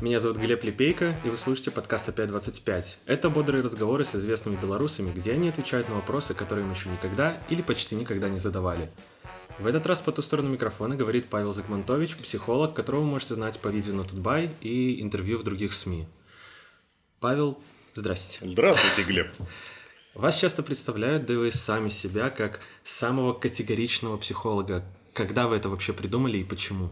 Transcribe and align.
Меня 0.00 0.20
зовут 0.20 0.38
Глеб 0.38 0.62
Лепейко, 0.62 1.16
и 1.24 1.28
вы 1.28 1.36
слушаете 1.36 1.72
подкаст 1.72 2.08
«Опять-25». 2.08 2.98
Это 3.06 3.30
бодрые 3.30 3.64
разговоры 3.64 4.04
с 4.04 4.14
известными 4.14 4.54
белорусами, 4.54 5.10
где 5.10 5.32
они 5.32 5.48
отвечают 5.48 5.88
на 5.88 5.96
вопросы, 5.96 6.34
которые 6.34 6.64
им 6.64 6.72
еще 6.72 6.88
никогда 6.88 7.36
или 7.48 7.62
почти 7.62 7.96
никогда 7.96 8.28
не 8.28 8.38
задавали. 8.38 8.92
В 9.58 9.66
этот 9.66 9.88
раз 9.88 10.00
по 10.00 10.12
ту 10.12 10.22
сторону 10.22 10.50
микрофона 10.50 10.94
говорит 10.94 11.26
Павел 11.28 11.52
Закмантович, 11.52 12.16
психолог, 12.18 12.74
которого 12.74 13.00
вы 13.00 13.06
можете 13.06 13.34
знать 13.34 13.58
по 13.58 13.66
видео 13.68 13.92
на 13.92 14.04
Тутбай 14.04 14.52
и 14.60 15.02
интервью 15.02 15.36
в 15.38 15.42
других 15.42 15.72
СМИ. 15.72 16.06
Павел, 17.18 17.58
здрасте. 17.94 18.38
Здравствуйте, 18.42 19.02
Глеб. 19.02 19.32
Вас 20.14 20.36
часто 20.36 20.62
представляют, 20.62 21.26
да 21.26 21.34
и 21.34 21.36
вы 21.38 21.50
сами 21.50 21.88
себя, 21.88 22.30
как 22.30 22.60
самого 22.84 23.32
категоричного 23.32 24.16
психолога. 24.16 24.84
Когда 25.12 25.48
вы 25.48 25.56
это 25.56 25.68
вообще 25.68 25.92
придумали 25.92 26.36
и 26.36 26.44
почему? 26.44 26.90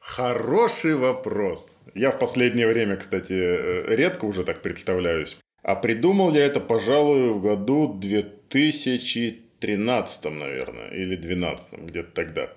Хороший 0.00 0.94
вопрос. 0.94 1.78
Я 1.94 2.10
в 2.10 2.18
последнее 2.18 2.66
время, 2.66 2.96
кстати, 2.96 3.32
э, 3.32 3.94
редко 3.94 4.24
уже 4.24 4.44
так 4.44 4.62
представляюсь. 4.62 5.36
А 5.62 5.74
придумал 5.74 6.34
я 6.34 6.46
это, 6.46 6.58
пожалуй, 6.58 7.30
в 7.30 7.40
году 7.40 7.98
2013, 8.00 10.30
наверное, 10.30 10.88
или 10.88 11.16
2012, 11.16 11.86
где-то 11.86 12.10
тогда. 12.12 12.48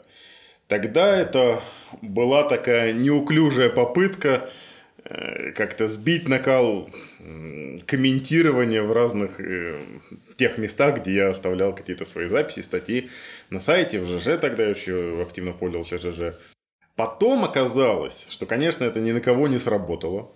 Тогда 0.68 1.20
это 1.20 1.62
была 2.02 2.44
такая 2.44 2.94
неуклюжая 2.94 3.70
попытка 3.70 4.50
э, 5.04 5.52
как-то 5.52 5.90
сбить 5.90 6.30
накал 6.30 6.90
комментирования 7.86 8.82
в 8.82 8.94
разных 8.94 9.42
э, 9.42 9.82
тех 10.38 10.58
местах, 10.58 11.02
где 11.02 11.14
я 11.14 11.30
оставлял 11.30 11.76
какие-то 11.76 12.06
свои 12.06 12.28
записи, 12.28 12.62
статьи 12.62 13.10
на 13.50 13.60
сайте, 13.60 14.00
в 14.00 14.06
ЖЖ 14.06 14.40
тогда 14.40 14.64
еще 14.64 15.22
активно 15.22 15.52
пользовался 15.52 15.98
ЖЖ. 15.98 16.36
Потом 16.96 17.44
оказалось, 17.44 18.26
что, 18.30 18.46
конечно, 18.46 18.84
это 18.84 19.00
ни 19.00 19.12
на 19.12 19.20
кого 19.20 19.48
не 19.48 19.58
сработало. 19.58 20.32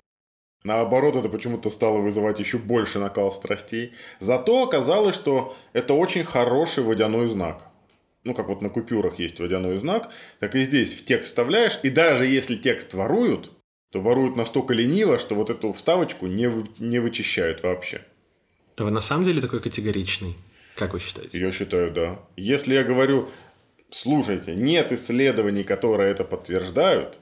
Наоборот, 0.64 1.16
это 1.16 1.30
почему-то 1.30 1.70
стало 1.70 2.00
вызывать 2.00 2.40
еще 2.40 2.58
больше 2.58 3.00
накал 3.00 3.32
страстей. 3.32 3.94
Зато 4.20 4.64
оказалось, 4.64 5.16
что 5.16 5.56
это 5.74 5.94
очень 5.94 6.24
хороший 6.24 6.84
водяной 6.84 7.28
знак. 7.28 7.72
Ну, 8.24 8.34
как 8.34 8.48
вот 8.48 8.62
на 8.62 8.70
купюрах 8.70 9.20
есть 9.20 9.40
водяной 9.40 9.78
знак, 9.78 10.10
так 10.40 10.56
и 10.56 10.64
здесь 10.64 10.94
в 10.94 11.06
текст 11.06 11.28
вставляешь, 11.28 11.80
и 11.84 11.90
даже 11.90 12.26
если 12.26 12.56
текст 12.56 12.94
воруют, 12.94 13.52
то 13.92 14.02
воруют 14.02 14.36
настолько 14.36 14.74
лениво, 14.74 15.18
что 15.18 15.36
вот 15.36 15.50
эту 15.50 15.72
вставочку 15.72 16.28
не, 16.28 16.50
вы, 16.50 16.66
не 16.80 17.00
вычищают 17.00 17.64
вообще. 17.64 18.02
То 18.76 18.84
вы 18.84 18.92
на 18.92 19.00
самом 19.00 19.24
деле 19.24 19.40
такой 19.40 19.62
категоричный? 19.62 20.36
Как 20.76 20.94
вы 20.94 21.00
считаете? 21.00 21.40
Я 21.40 21.52
считаю, 21.52 21.92
да. 21.92 22.20
Если 22.36 22.76
я 22.76 22.84
говорю, 22.84 23.30
слушайте, 23.92 24.56
нет 24.56 24.92
исследований, 24.92 25.64
которые 25.64 26.12
это 26.12 26.24
подтверждают, 26.24 27.20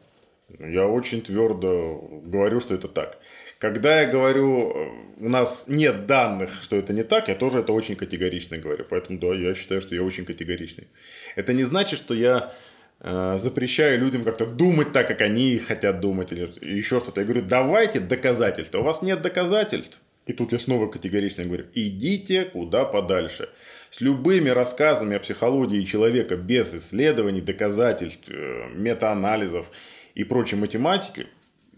я 0.60 0.88
очень 0.88 1.22
твердо 1.22 2.22
говорю, 2.24 2.60
что 2.60 2.76
это 2.76 2.88
так. 2.88 3.18
Когда 3.58 4.02
я 4.02 4.08
говорю, 4.08 4.76
у 5.18 5.30
нас 5.30 5.66
нет 5.68 6.06
данных, 6.06 6.62
что 6.62 6.76
это 6.76 6.94
не 6.94 7.04
так, 7.04 7.30
я 7.30 7.36
тоже 7.36 7.60
это 7.60 7.74
очень 7.74 7.96
категорично 7.96 8.58
говорю. 8.58 8.86
Поэтому 8.90 9.18
да, 9.18 9.34
я 9.34 9.56
считаю, 9.56 9.82
что 9.82 9.96
я 9.96 10.04
очень 10.04 10.26
категоричный. 10.26 10.88
Это 11.36 11.54
не 11.54 11.64
значит, 11.64 11.98
что 11.98 12.14
я 12.14 12.54
э, 13.00 13.38
запрещаю 13.40 14.00
людям 14.00 14.24
как-то 14.24 14.46
думать 14.46 14.92
так, 14.92 15.08
как 15.08 15.22
они 15.22 15.58
хотят 15.58 16.00
думать, 16.00 16.32
или 16.32 16.48
еще 16.62 17.00
что-то. 17.00 17.22
Я 17.22 17.26
говорю, 17.26 17.44
давайте 17.44 18.00
доказательства. 18.00 18.80
У 18.80 18.84
вас 18.84 19.02
нет 19.02 19.22
доказательств. 19.22 20.02
И 20.26 20.34
тут 20.34 20.52
я 20.52 20.60
снова 20.60 20.88
категорично 20.88 21.44
говорю, 21.44 21.66
идите 21.74 22.46
куда 22.46 22.84
подальше. 22.84 23.50
С 23.96 24.02
любыми 24.02 24.50
рассказами 24.50 25.16
о 25.16 25.22
психологии 25.22 25.82
человека 25.86 26.36
без 26.36 26.74
исследований, 26.74 27.40
доказательств, 27.40 28.30
э, 28.30 28.68
метаанализов 28.74 29.68
и 30.16 30.26
прочей 30.26 30.58
математики 30.58 31.28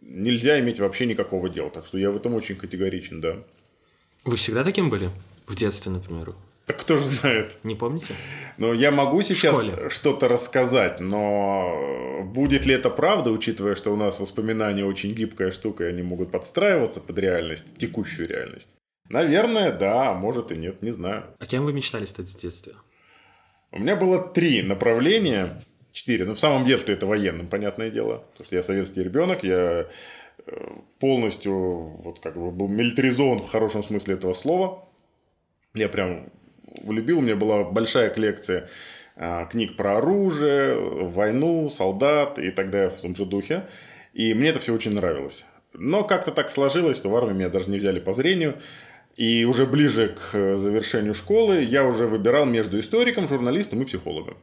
нельзя 0.02 0.60
иметь 0.60 0.80
вообще 0.80 1.06
никакого 1.06 1.48
дела. 1.48 1.70
Так 1.70 1.86
что 1.86 2.00
я 2.00 2.10
в 2.10 2.16
этом 2.16 2.34
очень 2.34 2.56
категоричен, 2.56 3.22
да. 3.22 3.38
Вы 4.24 4.36
всегда 4.36 4.64
таким 4.64 4.90
были? 4.90 5.12
В 5.46 5.54
детстве, 5.54 5.92
например? 5.92 6.34
Так 6.66 6.80
кто 6.80 6.98
же 6.98 7.06
знает? 7.06 7.56
Не 7.62 7.76
помните? 7.76 8.16
Ну, 8.58 8.74
я 8.74 8.90
могу 8.90 9.22
сейчас 9.22 9.64
что-то 9.92 10.28
рассказать, 10.28 11.00
но 11.00 12.24
будет 12.34 12.66
ли 12.66 12.74
это 12.74 12.90
правда, 12.90 13.30
учитывая, 13.30 13.76
что 13.76 13.94
у 13.94 13.96
нас 13.96 14.20
воспоминания 14.20 14.86
очень 14.86 15.14
гибкая 15.14 15.52
штука, 15.52 15.84
и 15.84 15.90
они 15.90 16.02
могут 16.02 16.32
подстраиваться 16.32 17.00
под 17.00 17.20
реальность, 17.20 17.78
текущую 17.78 18.28
реальность? 18.28 18.70
Наверное, 19.10 19.72
да, 19.72 20.10
а 20.10 20.14
может 20.14 20.52
и 20.52 20.56
нет, 20.56 20.82
не 20.82 20.92
знаю. 20.92 21.26
А 21.40 21.46
кем 21.46 21.66
вы 21.66 21.74
мечтали 21.74 22.06
стать 22.06 22.30
в 22.30 22.40
детстве? 22.40 22.74
У 23.72 23.80
меня 23.80 23.96
было 23.96 24.20
три 24.20 24.62
направления, 24.62 25.62
четыре. 25.92 26.26
Ну, 26.26 26.34
в 26.34 26.40
самом 26.40 26.66
детстве 26.66 26.96
это 26.96 27.06
военным, 27.06 27.48
понятное 27.48 27.90
дело. 27.90 28.24
Потому 28.32 28.46
что 28.46 28.56
я 28.56 28.64
советский 28.64 29.04
ребенок, 29.04 29.44
я 29.44 29.88
э, 30.46 30.68
полностью 31.00 31.54
вот 31.54 32.20
как 32.20 32.36
бы 32.36 32.52
был 32.52 32.68
милитаризован 32.68 33.40
в 33.40 33.50
хорошем 33.50 33.84
смысле 33.84 34.16
этого 34.16 34.34
слова. 34.34 34.86
Я 35.74 35.90
прям 35.90 36.30
влюбил, 36.82 37.20
у 37.20 37.22
меня 37.22 37.36
была 37.36 37.64
большая 37.64 38.10
коллекция 38.10 38.70
а, 39.16 39.46
книг 39.46 39.76
про 39.76 39.98
оружие, 39.98 40.76
войну, 40.76 41.70
солдат 41.70 42.40
и 42.40 42.52
так 42.52 42.70
далее 42.70 42.90
в 42.90 43.02
том 43.02 43.16
же 43.16 43.26
духе. 43.26 43.68
И 44.14 44.34
мне 44.34 44.50
это 44.50 44.60
все 44.60 44.74
очень 44.74 44.94
нравилось. 44.94 45.46
Но 45.74 46.04
как-то 46.04 46.32
так 46.32 46.50
сложилось, 46.50 46.98
что 46.98 47.10
в 47.10 47.16
армии 47.16 47.34
меня 47.34 47.50
даже 47.50 47.70
не 47.70 47.78
взяли 47.78 48.00
по 48.00 48.14
зрению. 48.14 48.60
И 49.18 49.46
уже 49.46 49.66
ближе 49.66 50.16
к 50.16 50.56
завершению 50.56 51.16
школы 51.16 51.64
я 51.64 51.84
уже 51.84 52.06
выбирал 52.06 52.46
между 52.46 52.80
историком, 52.80 53.28
журналистом 53.28 53.82
и 53.82 53.86
психологом. 53.86 54.38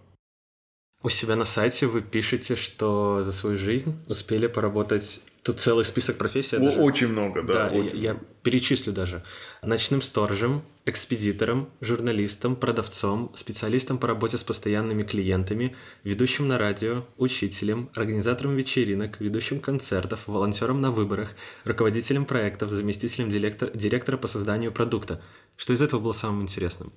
У 1.05 1.11
себя 1.11 1.37
на 1.37 1.45
сайте 1.45 1.87
вы 1.87 2.01
пишете, 2.01 2.57
что 2.57 3.23
за 3.25 3.31
свою 3.31 3.59
жизнь 3.59 3.95
успели 4.09 4.47
поработать 4.47 5.21
Тут 5.43 5.61
целый 5.61 5.85
список 5.85 6.17
профессий. 6.17 6.57
Даже... 6.57 6.81
Очень 6.81 7.09
много, 7.09 7.43
да. 7.43 7.53
Да, 7.53 7.67
очень 7.67 8.01
я, 8.01 8.13
много. 8.15 8.27
я 8.27 8.35
перечислю 8.43 8.95
даже. 8.95 9.23
Ночным 9.63 10.01
сторожем, 10.01 10.63
экспедитором, 10.87 11.69
журналистом, 11.83 12.57
продавцом, 12.57 13.31
специалистом 13.35 13.99
по 13.99 14.07
работе 14.07 14.39
с 14.39 14.43
постоянными 14.43 15.03
клиентами, 15.03 15.77
ведущим 16.03 16.49
на 16.49 16.57
радио, 16.57 17.05
учителем, 17.19 17.91
организатором 17.95 18.57
вечеринок, 18.57 19.21
ведущим 19.21 19.61
концертов, 19.61 20.21
волонтером 20.27 20.81
на 20.81 20.91
выборах, 20.91 21.35
руководителем 21.65 22.25
проектов, 22.25 22.71
заместителем 22.71 23.29
директор, 23.29 23.71
директора 23.75 24.17
по 24.17 24.29
созданию 24.29 24.73
продукта. 24.73 25.21
Что 25.59 25.75
из 25.75 25.83
этого 25.83 26.01
было 26.01 26.13
самым 26.13 26.41
интересным? 26.41 26.91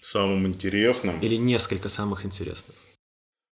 Самым 0.00 0.46
интересным? 0.46 1.20
Или 1.20 1.36
несколько 1.36 1.90
самых 1.90 2.24
интересных? 2.24 2.74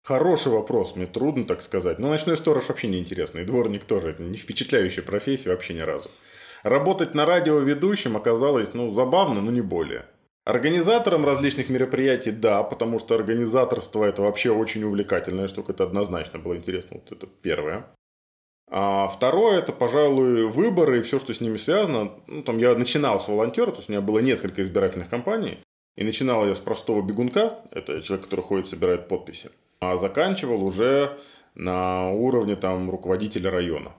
Хороший 0.04 0.52
вопрос, 0.52 0.96
мне 0.96 1.06
трудно 1.06 1.46
так 1.46 1.62
сказать. 1.62 1.98
Но 1.98 2.10
ночной 2.10 2.36
сторож 2.36 2.68
вообще 2.68 2.88
не 2.88 2.98
интересный, 2.98 3.46
дворник 3.46 3.84
тоже. 3.84 4.10
Это 4.10 4.22
не 4.22 4.36
впечатляющая 4.36 5.02
профессия 5.02 5.48
вообще 5.48 5.72
ни 5.72 5.80
разу. 5.80 6.10
Работать 6.62 7.14
на 7.14 7.24
радиоведущем 7.24 8.14
оказалось, 8.14 8.74
ну, 8.74 8.92
забавно, 8.92 9.40
но 9.40 9.50
не 9.50 9.62
более. 9.62 10.04
Организатором 10.44 11.24
различных 11.24 11.70
мероприятий, 11.70 12.32
да, 12.32 12.62
потому 12.62 12.98
что 12.98 13.14
организаторство 13.14 14.04
это 14.04 14.20
вообще 14.20 14.50
очень 14.50 14.84
увлекательная 14.84 15.48
штука, 15.48 15.72
это 15.72 15.84
однозначно 15.84 16.38
было 16.38 16.54
интересно, 16.54 17.00
вот 17.00 17.10
это 17.10 17.26
первое. 17.40 17.86
А 18.70 19.08
второе, 19.08 19.60
это, 19.60 19.72
пожалуй, 19.72 20.48
выборы 20.48 20.98
и 20.98 21.02
все, 21.02 21.18
что 21.18 21.32
с 21.32 21.40
ними 21.40 21.56
связано. 21.56 22.12
Ну, 22.26 22.42
там 22.42 22.58
я 22.58 22.74
начинал 22.74 23.20
с 23.20 23.28
волонтера, 23.28 23.70
то 23.70 23.78
есть 23.78 23.88
у 23.88 23.92
меня 23.92 24.02
было 24.02 24.18
несколько 24.18 24.60
избирательных 24.60 25.08
кампаний. 25.08 25.63
И 25.96 26.04
начинал 26.04 26.46
я 26.46 26.54
с 26.54 26.60
простого 26.60 27.02
бегунка, 27.02 27.60
это 27.70 28.02
человек, 28.02 28.24
который 28.24 28.40
ходит, 28.40 28.66
собирает 28.66 29.08
подписи 29.08 29.50
а 29.90 29.96
заканчивал 29.96 30.64
уже 30.64 31.18
на 31.54 32.10
уровне 32.10 32.56
там 32.56 32.90
руководителя 32.90 33.50
района. 33.50 33.90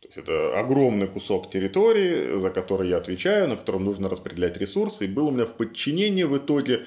То 0.00 0.08
есть 0.08 0.18
это 0.18 0.58
огромный 0.58 1.06
кусок 1.06 1.50
территории, 1.50 2.38
за 2.38 2.50
который 2.50 2.90
я 2.90 2.98
отвечаю, 2.98 3.48
на 3.48 3.56
котором 3.56 3.84
нужно 3.84 4.08
распределять 4.08 4.56
ресурсы. 4.58 5.06
И 5.06 5.08
был 5.08 5.28
у 5.28 5.30
меня 5.30 5.46
в 5.46 5.54
подчинении 5.54 6.24
в 6.24 6.36
итоге 6.36 6.84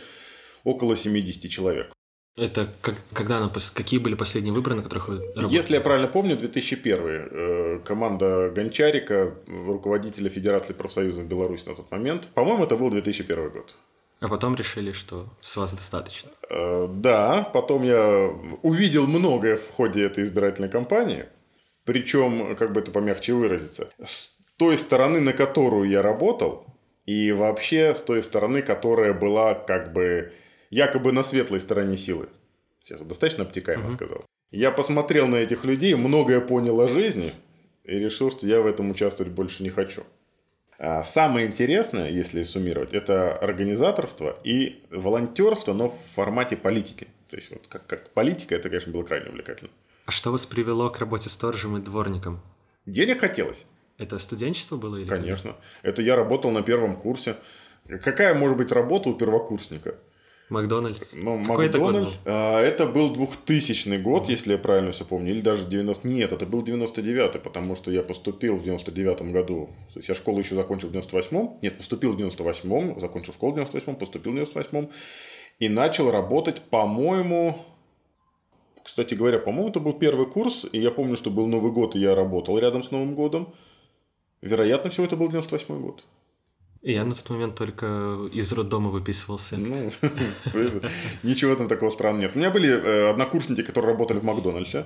около 0.64 0.96
70 0.96 1.50
человек. 1.50 1.92
Это 2.38 2.68
как, 2.82 2.96
когда 3.14 3.40
на, 3.40 3.52
какие 3.74 4.00
были 4.00 4.14
последние 4.14 4.54
выборы, 4.54 4.76
на 4.76 4.84
которых 4.84 5.08
вы 5.08 5.18
работали? 5.18 5.56
Если 5.56 5.74
я 5.74 5.82
правильно 5.82 6.08
помню, 6.08 6.38
2001. 6.38 7.00
Э, 7.02 7.80
команда 7.84 8.52
Гончарика, 8.52 9.34
руководителя 9.48 10.30
Федерации 10.30 10.74
профсоюзов 10.74 11.26
Беларуси 11.26 11.68
на 11.68 11.74
тот 11.74 11.90
момент. 11.90 12.28
По-моему, 12.36 12.66
это 12.66 12.78
был 12.78 12.92
2001 12.92 13.50
год. 13.50 13.76
А 14.20 14.28
потом 14.28 14.56
решили, 14.56 14.92
что 14.92 15.30
с 15.42 15.56
вас 15.58 15.74
достаточно. 15.74 16.32
Э, 16.50 16.88
да, 16.90 17.50
потом 17.54 17.84
я 17.84 18.28
увидел 18.64 19.06
многое 19.06 19.58
в 19.58 19.70
ходе 19.70 20.04
этой 20.04 20.24
избирательной 20.24 20.70
кампании. 20.70 21.28
Причем, 21.86 22.56
как 22.56 22.74
бы 22.74 22.82
это 22.82 22.92
помягче 22.92 23.34
выразиться, 23.34 23.90
с 24.04 24.38
той 24.58 24.78
стороны, 24.78 25.20
на 25.20 25.34
которую 25.34 25.90
я 25.90 26.02
работал, 26.02 26.66
и 27.06 27.32
вообще 27.32 27.96
с 27.96 28.02
той 28.02 28.22
стороны, 28.22 28.62
которая 28.62 29.14
была 29.14 29.54
как 29.54 29.94
бы 29.94 30.34
якобы 30.70 31.12
на 31.12 31.24
светлой 31.24 31.60
стороне 31.60 31.96
силы. 31.96 32.28
Сейчас 32.84 33.02
достаточно 33.02 33.44
обтекаемо 33.44 33.86
угу. 33.86 33.94
сказал. 33.94 34.26
Я 34.52 34.72
посмотрел 34.72 35.28
на 35.28 35.36
этих 35.36 35.64
людей, 35.66 35.96
многое 35.96 36.42
понял 36.42 36.80
о 36.82 36.88
жизни 36.88 37.34
и 37.84 38.00
решил, 38.00 38.32
что 38.32 38.48
я 38.48 38.62
в 38.62 38.68
этом 38.68 38.90
участвовать 38.90 39.32
больше 39.32 39.64
не 39.64 39.70
хочу. 39.70 40.04
А 40.80 41.04
самое 41.04 41.48
интересное, 41.48 42.10
если 42.10 42.44
суммировать, 42.44 42.94
это 42.94 43.36
организаторство 43.36 44.38
и 44.44 44.84
волонтерство, 44.92 45.74
но 45.74 45.90
в 45.90 45.98
формате 46.16 46.56
политики. 46.56 47.08
То 47.30 47.36
есть, 47.36 47.50
вот 47.50 47.66
как, 47.68 47.88
как 47.88 48.10
политика, 48.12 48.56
это, 48.56 48.70
конечно, 48.70 48.94
было 48.94 49.04
крайне 49.04 49.30
увлекательно. 49.30 49.72
А 50.06 50.12
что 50.12 50.32
вас 50.32 50.46
привело 50.46 50.90
к 50.90 51.00
работе 51.00 51.30
сторожем 51.30 51.78
и 51.78 51.82
дворником? 51.82 52.40
Денег 52.86 53.20
хотелось. 53.20 53.66
Это 53.98 54.20
студенчество 54.20 54.78
было 54.78 54.98
или? 54.98 55.08
Конечно. 55.08 55.56
Это 55.82 56.02
я 56.02 56.16
работал 56.16 56.52
на 56.52 56.62
первом 56.62 56.96
курсе. 56.96 57.36
Какая 58.04 58.36
может 58.36 58.58
быть 58.58 58.72
работа 58.72 59.10
у 59.10 59.16
первокурсника? 59.16 59.96
Макдональдс. 60.50 61.12
Ну, 61.14 61.44
Какой 61.46 61.66
это 61.66 61.78
год 61.78 61.88
Макдональдс. 61.88 62.20
а, 62.26 62.62
это 62.62 62.86
был 62.86 63.12
2000 63.12 63.98
год, 63.98 64.30
если 64.30 64.54
я 64.54 64.58
правильно 64.58 64.92
все 64.92 65.04
помню, 65.04 65.32
или 65.32 65.42
даже 65.42 65.66
90... 65.66 66.08
Нет, 66.08 66.32
это 66.32 66.46
был 66.46 66.62
99 66.62 67.42
потому 67.44 67.76
что 67.76 67.92
я 67.92 68.02
поступил 68.02 68.56
в 68.56 68.64
99 68.64 69.22
году. 69.34 69.70
То 69.94 70.00
есть 70.00 70.08
я 70.10 70.16
школу 70.16 70.40
еще 70.40 70.56
закончил 70.56 70.88
в 70.88 70.94
98-м. 70.94 71.58
Нет, 71.62 71.78
поступил 71.78 72.14
в 72.14 72.18
98-м, 72.18 73.00
закончил 73.00 73.34
школу 73.34 73.54
в 73.54 73.58
98-м, 73.58 73.96
поступил 73.98 74.32
в 74.32 74.36
98-м. 74.36 74.90
И 75.60 75.70
начал 75.70 76.12
работать, 76.12 76.62
по-моему... 76.62 77.60
Кстати 78.84 79.16
говоря, 79.16 79.40
по-моему, 79.40 79.70
это 79.70 79.82
был 79.82 79.94
первый 79.94 80.28
курс, 80.28 80.66
и 80.72 80.80
я 80.80 80.92
помню, 80.92 81.18
что 81.18 81.30
был 81.30 81.48
Новый 81.48 81.74
год, 81.74 81.98
и 81.98 82.00
я 82.00 82.16
работал 82.16 82.58
рядом 82.58 82.84
с 82.84 82.92
Новым 82.92 83.16
годом. 83.16 83.54
Вероятно, 84.42 84.90
всего 84.90 85.06
это 85.06 85.18
был 85.18 85.28
98 85.28 85.82
год. 85.82 86.06
Я 86.90 87.04
на 87.04 87.14
тот 87.14 87.30
момент 87.30 87.56
только 87.56 87.86
из 88.32 88.50
роддома 88.54 88.90
выписывался. 88.90 89.58
Ну, 89.58 89.92
ничего 91.22 91.54
там 91.56 91.68
такого 91.68 91.90
странного 91.90 92.22
нет. 92.22 92.32
У 92.36 92.40
меня 92.40 92.50
были 92.50 92.70
э, 92.70 93.10
однокурсники, 93.10 93.62
которые 93.62 93.92
работали 93.92 94.20
в 94.20 94.24
Макдональдсе. 94.24 94.86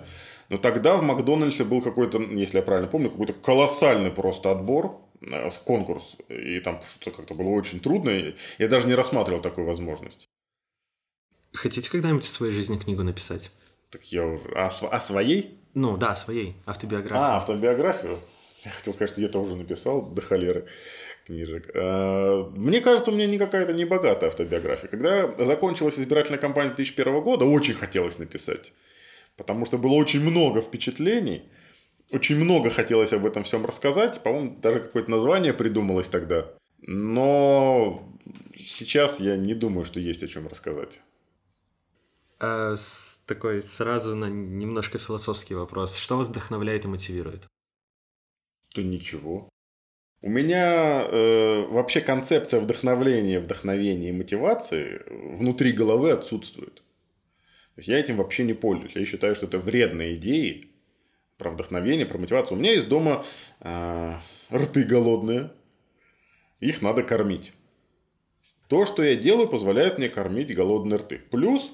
Но 0.50 0.57
тогда 0.57 0.98
в 0.98 1.03
Макдональдсе 1.03 1.63
был 1.63 1.80
какой-то, 1.80 2.19
если 2.19 2.57
я 2.57 2.63
правильно 2.63 2.88
помню, 2.89 3.12
какой-то 3.12 3.33
колоссальный 3.33 4.09
просто 4.09 4.50
отбор, 4.50 5.00
э, 5.21 5.51
конкурс. 5.63 6.15
И 6.27 6.59
там 6.62 6.81
что-то 6.89 7.18
как-то 7.18 7.36
было 7.36 7.50
очень 7.50 7.80
трудно. 7.80 8.33
Я 8.57 8.68
даже 8.68 8.88
не 8.88 8.95
рассматривал 8.95 9.39
такую 9.39 9.68
возможность. 9.68 10.27
Хотите 11.53 11.92
когда-нибудь 11.92 12.24
в 12.24 12.30
своей 12.30 12.53
жизни 12.53 12.80
книгу 12.80 13.03
написать? 13.03 13.51
Так 13.92 14.06
я 14.06 14.25
уже... 14.25 14.50
А, 14.56 14.71
св- 14.71 14.92
а 14.92 15.00
своей? 15.00 15.59
Ну, 15.75 15.98
да, 15.98 16.15
своей, 16.15 16.56
автобиографию. 16.65 17.19
А, 17.19 17.38
автобиографию? 17.38 18.18
Я 18.63 18.72
хотел 18.72 18.94
сказать, 18.94 19.12
что 19.12 19.22
я 19.22 19.28
тоже 19.28 19.56
написал 19.56 20.04
до 20.04 20.22
холеры 20.22 20.68
книжек. 21.25 21.69
А, 21.74 22.44
Мне 22.52 22.80
кажется, 22.81 23.12
у 23.12 23.13
меня 23.13 23.25
не 23.25 23.38
какая-то 23.40 23.74
не 23.74 23.86
богатая 23.86 24.28
автобиография. 24.28 24.88
Когда 24.88 25.34
закончилась 25.46 25.98
избирательная 26.00 26.40
кампания 26.40 26.69
2001 26.69 27.22
года, 27.22 27.46
очень 27.46 27.74
хотелось 27.74 28.19
написать. 28.19 28.74
Потому 29.38 29.66
что 29.66 29.78
было 29.78 29.94
очень 29.94 30.22
много 30.22 30.62
впечатлений. 30.62 31.50
Очень 32.12 32.36
много 32.36 32.69
хотелось 32.69 33.13
об 33.13 33.25
этом 33.25 33.44
всем 33.44 33.66
рассказать. 33.66 34.22
По-моему, 34.22 34.58
даже 34.62 34.80
какое-то 34.81 35.10
название 35.10 35.54
придумалось 35.54 36.10
тогда. 36.10 36.54
Но 36.81 38.08
сейчас 38.56 39.19
я 39.19 39.38
не 39.38 39.54
думаю, 39.54 39.86
что 39.86 40.00
есть 40.00 40.22
о 40.24 40.28
чем 40.28 40.48
рассказать. 40.48 41.02
А, 42.40 42.75
с- 42.75 43.24
такой 43.25 43.62
сразу 43.62 44.16
на 44.16 44.25
немножко 44.25 44.98
философский 45.00 45.56
вопрос. 45.56 45.96
Что 45.96 46.18
вас 46.18 46.28
вдохновляет 46.28 46.86
и 46.86 46.88
мотивирует? 46.88 47.48
То 48.73 48.81
ничего. 48.81 49.50
У 50.21 50.29
меня 50.29 51.03
э, 51.03 51.65
вообще 51.68 52.00
концепция 52.00 52.59
вдохновления, 52.59 53.39
вдохновения 53.39 54.09
и 54.09 54.13
мотивации 54.13 55.01
внутри 55.09 55.71
головы 55.71 56.12
отсутствует. 56.12 56.75
То 56.75 57.77
есть 57.77 57.89
я 57.89 58.00
этим 58.00 58.18
вообще 58.18 58.44
не 58.44 58.53
пользуюсь. 58.53 58.95
Я 58.95 59.06
считаю, 59.06 59.33
что 59.33 59.47
это 59.47 59.57
вредные 59.57 60.15
идеи 60.15 60.69
про 61.38 61.50
вдохновение, 61.50 62.06
про 62.06 62.19
мотивацию. 62.19 62.57
У 62.57 62.62
меня 62.62 62.73
есть 62.73 62.88
дома 62.88 63.25
э, 63.62 64.13
рты 64.53 64.83
голодные. 64.83 65.51
Их 66.59 66.83
надо 66.83 67.01
кормить. 67.01 67.51
То, 68.67 68.85
что 68.85 69.03
я 69.03 69.15
делаю, 69.15 69.50
позволяет 69.50 69.97
мне 69.97 70.07
кормить 70.07 70.53
голодные 70.53 71.00
рты. 71.00 71.19
Плюс, 71.31 71.74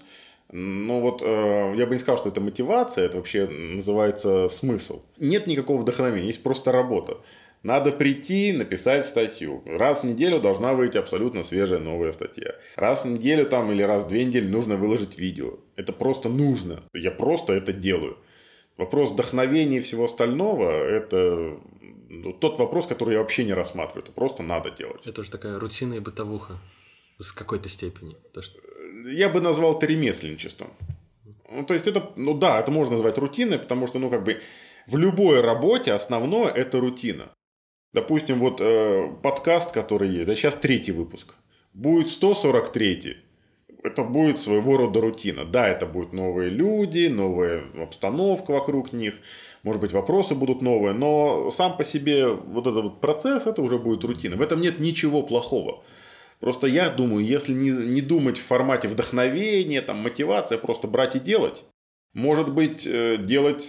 ну 0.52 1.02
вот, 1.02 1.22
э, 1.22 1.74
я 1.76 1.86
бы 1.86 1.94
не 1.94 2.00
сказал, 2.00 2.18
что 2.18 2.30
это 2.30 2.40
мотивация, 2.40 3.06
это 3.06 3.18
вообще 3.18 3.48
называется 3.48 4.48
смысл. 4.48 5.04
Нет 5.18 5.48
никакого 5.48 5.82
вдохновения, 5.82 6.28
есть 6.28 6.44
просто 6.44 6.72
работа. 6.72 7.18
Надо 7.64 7.92
прийти, 7.92 8.54
написать 8.54 9.06
статью. 9.06 9.64
Раз 9.66 10.04
в 10.04 10.06
неделю 10.06 10.40
должна 10.40 10.74
выйти 10.74 10.98
абсолютно 10.98 11.44
свежая 11.44 11.80
новая 11.80 12.12
статья. 12.12 12.56
Раз 12.76 13.04
в 13.04 13.10
неделю 13.10 13.46
там 13.46 13.72
или 13.72 13.82
раз 13.82 14.04
в 14.04 14.08
две 14.08 14.24
недели 14.24 14.48
нужно 14.48 14.78
выложить 14.78 15.18
видео. 15.18 15.58
Это 15.76 15.92
просто 15.92 16.30
нужно. 16.30 16.84
Я 16.94 17.12
просто 17.12 17.54
это 17.54 17.74
делаю. 17.74 18.18
Вопрос 18.78 19.12
вдохновения 19.12 19.78
и 19.78 19.82
всего 19.82 20.06
остального– 20.06 20.70
это 20.88 21.58
ну, 22.10 22.32
тот 22.32 22.60
вопрос, 22.60 22.86
который 22.86 23.14
я 23.14 23.20
вообще 23.20 23.44
не 23.44 23.54
рассматриваю. 23.54 24.04
Это 24.04 24.12
просто 24.12 24.44
надо 24.44 24.70
делать. 24.70 25.06
Это 25.08 25.22
уже 25.22 25.32
такая 25.32 25.60
рутина 25.60 25.96
и 25.96 26.00
бытовуха. 26.00 26.60
С 27.20 27.32
какой-то 27.32 27.68
степени. 27.68 28.16
То, 28.34 28.44
что... 28.44 28.60
Я 29.06 29.30
бы 29.30 29.42
назвал 29.42 29.78
это 29.78 29.86
ремесленничеством. 29.86 30.70
Ну, 31.50 31.66
то 31.66 31.74
есть, 31.74 31.88
это, 31.88 32.12
ну 32.16 32.34
да, 32.34 32.60
это 32.60 32.72
можно 32.72 32.94
назвать 32.94 33.18
рутиной, 33.18 33.60
потому 33.60 33.88
что, 33.88 34.00
ну, 34.00 34.10
как 34.10 34.24
бы, 34.24 34.42
в 34.86 34.98
любой 34.98 35.42
работе 35.42 35.94
основное– 35.94 36.52
это 36.56 36.80
рутина. 36.80 37.30
Допустим, 37.94 38.40
вот 38.40 38.60
э, 38.62 39.10
подкаст, 39.24 39.72
который 39.72 40.10
есть, 40.10 40.28
да, 40.28 40.36
сейчас 40.36 40.56
третий 40.56 40.92
выпуск. 40.92 41.36
Будет 41.74 42.10
143 42.10 43.18
это 43.88 44.04
будет 44.04 44.40
своего 44.40 44.78
рода 44.78 45.02
рутина. 45.02 45.46
Да, 45.46 45.68
это 45.68 45.86
будут 45.86 46.14
новые 46.14 46.50
люди, 46.50 47.08
новая 47.08 47.64
обстановка 47.82 48.52
вокруг 48.52 48.94
них, 48.94 49.16
может 49.64 49.82
быть, 49.82 49.94
вопросы 49.94 50.36
будут 50.36 50.62
новые, 50.62 50.94
но 50.94 51.50
сам 51.52 51.78
по 51.78 51.84
себе 51.84 52.28
вот 52.28 52.68
этот 52.68 52.84
вот 52.84 53.02
процесс, 53.02 53.48
это 53.48 53.62
уже 53.62 53.78
будет 53.78 54.04
рутина. 54.04 54.38
В 54.38 54.42
этом 54.42 54.62
нет 54.62 54.80
ничего 54.80 55.24
плохого. 55.24 55.84
Просто 56.40 56.68
я 56.68 56.90
думаю, 56.90 57.26
если 57.26 57.54
не, 57.54 57.72
не 57.72 58.02
думать 58.02 58.38
в 58.38 58.46
формате 58.46 58.88
вдохновения, 58.88 59.82
там, 59.82 59.98
мотивация, 59.98 60.58
просто 60.58 60.88
брать 60.88 61.16
и 61.16 61.20
делать, 61.20 61.64
может 62.14 62.54
быть, 62.54 62.86
э, 62.86 63.18
делать 63.18 63.68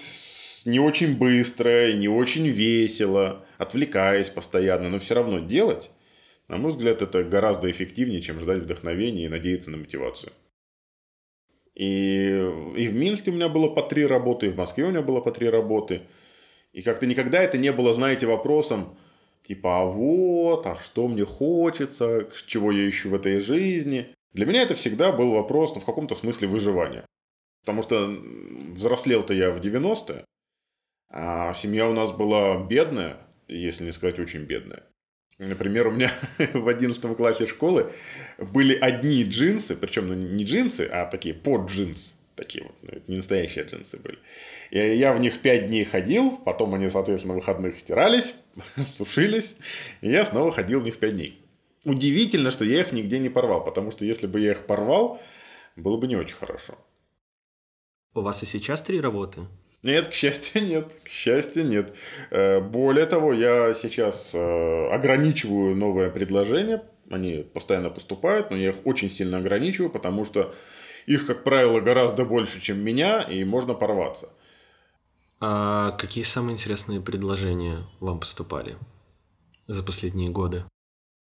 не 0.65 0.81
очень 0.81 1.17
быстро, 1.17 1.93
не 1.95 2.09
очень 2.09 2.47
весело, 2.49 3.45
отвлекаясь 3.57 4.29
постоянно, 4.29 4.91
но 4.91 4.99
все 4.99 5.15
равно 5.15 5.39
делать, 5.39 5.91
на 6.49 6.57
мой 6.57 6.73
взгляд, 6.73 7.03
это 7.03 7.25
гораздо 7.25 7.71
эффективнее, 7.71 8.21
чем 8.21 8.41
ждать 8.41 8.61
вдохновения 8.61 9.27
и 9.27 9.29
надеяться 9.29 9.71
на 9.71 9.77
мотивацию. 9.77 10.33
И, 11.75 12.31
и 12.77 12.89
в 12.89 12.95
Минске 12.95 13.31
у 13.31 13.35
меня 13.35 13.49
было 13.49 13.69
по 13.69 13.83
три 13.83 14.05
работы, 14.07 14.47
и 14.47 14.51
в 14.51 14.57
Москве 14.57 14.85
у 14.85 14.91
меня 14.91 15.03
было 15.03 15.21
по 15.21 15.31
три 15.31 15.49
работы. 15.49 16.03
И 16.73 16.83
как-то 16.83 17.07
никогда 17.07 17.43
это 17.43 17.57
не 17.57 17.71
было, 17.71 17.95
знаете, 17.95 18.27
вопросом, 18.27 18.99
типа, 19.49 19.81
а 19.81 19.85
вот, 19.85 20.67
а 20.67 20.77
что 20.77 21.09
мне 21.09 21.25
хочется, 21.25 22.29
чего 22.47 22.71
я 22.71 22.89
ищу 22.89 23.09
в 23.09 23.15
этой 23.15 23.39
жизни. 23.39 24.15
Для 24.33 24.45
меня 24.45 24.63
это 24.63 24.75
всегда 24.75 25.11
был 25.11 25.33
вопрос, 25.33 25.75
ну, 25.75 25.81
в 25.81 25.87
каком-то 25.87 26.15
смысле 26.15 26.49
выживания. 26.49 27.07
Потому 27.63 27.83
что 27.83 28.07
взрослел-то 28.75 29.33
я 29.33 29.51
в 29.51 29.61
90-е, 29.61 30.25
а 31.11 31.55
семья 31.55 31.89
у 31.89 31.95
нас 31.95 32.13
была 32.13 32.63
бедная, 32.63 33.27
если 33.49 33.87
не 33.87 33.93
сказать 33.93 34.19
очень 34.19 34.45
бедная. 34.45 34.85
Например, 35.39 35.89
у 35.89 35.93
меня 35.93 36.13
в 36.53 36.69
11 36.69 37.17
классе 37.17 37.47
школы 37.47 37.91
были 38.39 38.75
одни 38.75 39.25
джинсы, 39.25 39.77
причем 39.77 40.09
ну, 40.09 40.15
не 40.15 40.45
джинсы, 40.45 40.83
а 40.93 41.07
такие 41.07 41.35
под 41.35 41.71
джинс. 41.71 42.18
Такие 42.39 42.63
вот, 42.63 42.75
ну, 42.83 43.01
не 43.09 43.17
настоящие 43.17 43.65
джинсы 43.65 43.99
были. 43.99 44.19
И 44.71 44.79
я 44.79 45.13
в 45.13 45.19
них 45.19 45.41
5 45.41 45.67
дней 45.67 45.83
ходил, 45.85 46.39
потом 46.45 46.73
они, 46.73 46.89
соответственно, 46.89 47.35
выходных 47.35 47.77
стирались, 47.81 48.35
сушились, 48.97 49.57
и 50.03 50.11
я 50.11 50.25
снова 50.25 50.53
ходил 50.53 50.81
в 50.81 50.85
них 50.85 51.01
5 51.01 51.15
дней. 51.15 51.43
Удивительно, 51.85 52.53
что 52.53 52.65
я 52.65 52.81
их 52.81 52.93
нигде 52.93 53.19
не 53.19 53.29
порвал, 53.29 53.65
потому 53.65 53.91
что 53.91 54.05
если 54.05 54.29
бы 54.29 54.39
я 54.39 54.53
их 54.53 54.67
порвал, 54.67 55.21
было 55.75 55.97
бы 55.97 56.07
не 56.07 56.15
очень 56.15 56.37
хорошо. 56.37 56.75
У 58.15 58.21
вас 58.21 58.45
и 58.45 58.47
сейчас 58.47 58.83
три 58.83 59.01
работы? 59.01 59.41
Нет, 59.83 60.07
к 60.07 60.13
счастью, 60.13 60.63
нет. 60.65 60.93
К 61.03 61.09
счастью, 61.09 61.67
нет. 61.67 61.93
Э, 62.31 62.61
Более 62.61 63.07
того, 63.07 63.33
я 63.33 63.75
сейчас 63.75 64.33
э, 64.33 64.89
ограничиваю 64.93 65.75
новые 65.75 66.11
предложения. 66.11 66.85
Они 67.11 67.39
постоянно 67.53 67.91
поступают, 67.91 68.51
но 68.51 68.57
я 68.57 68.69
их 68.69 68.87
очень 68.87 69.11
сильно 69.11 69.39
ограничиваю, 69.39 69.91
потому 69.91 70.25
что 70.25 70.55
их, 71.09 71.27
как 71.27 71.43
правило, 71.43 71.81
гораздо 71.81 72.25
больше, 72.25 72.61
чем 72.61 72.81
меня, 72.81 73.23
и 73.23 73.43
можно 73.45 73.75
порваться. 73.75 74.29
А 75.41 75.93
какие 75.93 76.25
самые 76.25 76.55
интересные 76.55 77.01
предложения 77.01 77.85
вам 78.01 78.21
поступали 78.21 78.77
за 79.67 79.83
последние 79.83 80.31
годы? 80.31 80.65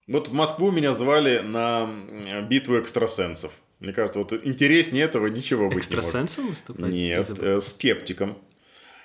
Вот 0.07 0.27
в 0.27 0.33
Москву 0.33 0.71
меня 0.71 0.93
звали 0.93 1.39
на 1.39 1.89
битву 2.49 2.79
экстрасенсов. 2.79 3.53
Мне 3.79 3.93
кажется, 3.93 4.19
вот 4.19 4.33
интереснее 4.45 5.05
этого 5.05 5.27
ничего 5.27 5.69
быть 5.69 5.89
не 5.89 5.95
может. 5.95 6.09
Экстрасенсом 6.09 6.47
выступать? 6.47 6.91
Нет, 6.91 7.29
э, 7.39 7.61
скептиком. 7.61 8.37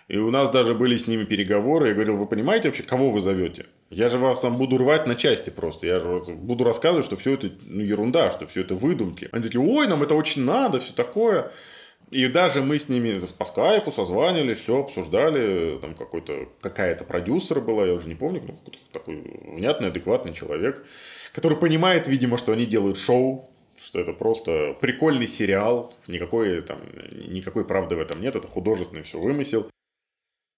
И 0.09 0.19
у 0.19 0.31
нас 0.31 0.51
даже 0.51 0.75
были 0.75 0.97
с 0.97 1.09
ними 1.09 1.25
переговоры. 1.25 1.89
Я 1.89 1.95
говорил, 1.95 2.17
вы 2.17 2.27
понимаете 2.27 2.69
вообще, 2.69 2.85
кого 2.85 3.11
вы 3.11 3.21
зовете? 3.21 3.67
Я 3.91 4.09
же 4.09 4.19
вас 4.19 4.41
там 4.41 4.57
буду 4.57 4.79
рвать 4.79 5.07
на 5.07 5.17
части 5.17 5.51
просто. 5.51 5.87
Я 5.87 5.99
же 5.99 6.23
буду 6.35 6.63
рассказывать, 6.63 7.05
что 7.05 7.17
все 7.17 7.35
это 7.35 7.51
ну, 7.65 7.83
ерунда, 7.83 8.31
что 8.31 8.47
все 8.47 8.61
это 8.61 8.77
выдумки. 8.77 9.29
Они 9.33 9.43
такие, 9.43 9.61
ой, 9.61 9.89
нам 9.89 10.03
это 10.03 10.15
очень 10.15 10.45
надо, 10.45 10.79
все 10.79 10.93
такое. 10.93 11.51
И 12.13 12.29
даже 12.29 12.63
мы 12.63 12.79
с 12.79 12.89
ними 12.89 13.19
по 13.37 13.45
скайпу 13.45 13.91
созванивались, 13.91 14.61
все 14.61 14.79
обсуждали, 14.79 15.77
там 15.79 15.95
какой-то, 15.95 16.49
какая-то 16.61 17.05
продюсер 17.05 17.61
была, 17.61 17.85
я 17.85 17.95
уже 17.95 18.07
не 18.07 18.15
помню, 18.15 18.43
ну, 18.47 18.53
какой-то 18.53 18.79
такой 18.93 19.25
внятный, 19.45 19.89
адекватный 19.89 20.33
человек, 20.33 20.87
который 21.33 21.59
понимает, 21.59 22.07
видимо, 22.07 22.39
что 22.39 22.53
они 22.53 22.65
делают 22.65 22.97
шоу, 22.97 23.51
что 23.83 23.99
это 23.99 24.13
просто 24.13 24.77
прикольный 24.81 25.27
сериал, 25.27 25.95
никакой, 26.07 26.61
там, 26.63 26.79
никакой 27.29 27.65
правды 27.65 27.97
в 27.97 28.01
этом 28.01 28.21
нет, 28.21 28.37
это 28.37 28.47
художественный 28.47 29.03
все 29.03 29.19
вымысел. 29.19 29.69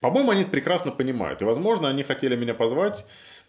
По-моему, 0.01 0.31
они 0.31 0.43
это 0.43 0.51
прекрасно 0.51 0.93
понимают. 0.93 1.43
И, 1.43 1.45
возможно, 1.45 1.89
они 1.89 2.03
хотели 2.03 2.37
меня 2.37 2.55
позвать, 2.55 3.05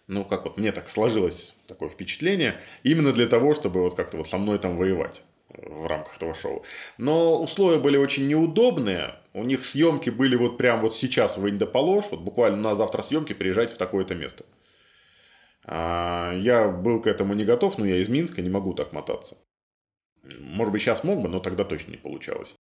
ну, 0.07 0.25
как 0.25 0.45
вот 0.45 0.57
мне 0.57 0.71
так 0.71 0.89
сложилось 0.89 1.53
такое 1.67 1.89
впечатление, 1.89 2.59
именно 2.83 3.13
для 3.13 3.27
того, 3.27 3.53
чтобы 3.53 3.81
вот 3.81 3.95
как-то 3.95 4.17
вот 4.17 4.27
со 4.27 4.37
мной 4.37 4.57
там 4.57 4.77
воевать 4.77 5.21
в 5.49 5.85
рамках 5.87 6.17
этого 6.17 6.33
шоу. 6.33 6.63
Но 6.97 7.41
условия 7.41 7.79
были 7.79 7.97
очень 7.97 8.27
неудобные. 8.27 9.15
У 9.33 9.43
них 9.43 9.65
съемки 9.65 10.09
были 10.09 10.35
вот 10.35 10.57
прям 10.57 10.81
вот 10.81 10.95
сейчас 10.95 11.37
в 11.37 11.47
Индополож, 11.47 12.05
вот 12.11 12.21
буквально 12.21 12.57
на 12.57 12.75
завтра 12.75 13.01
съемки 13.01 13.33
приезжать 13.33 13.71
в 13.71 13.77
такое-то 13.77 14.15
место. 14.15 14.45
А, 15.65 16.33
я 16.35 16.67
был 16.67 17.01
к 17.01 17.07
этому 17.07 17.33
не 17.33 17.45
готов, 17.45 17.77
но 17.77 17.85
я 17.85 17.97
из 17.97 18.09
Минска, 18.09 18.41
не 18.41 18.49
могу 18.49 18.73
так 18.73 18.91
мотаться. 18.93 19.37
Может 20.23 20.71
быть, 20.71 20.81
сейчас 20.81 21.03
мог 21.03 21.21
бы, 21.21 21.29
но 21.29 21.39
тогда 21.39 21.63
точно 21.63 21.91
не 21.91 21.97
получалось. 21.97 22.55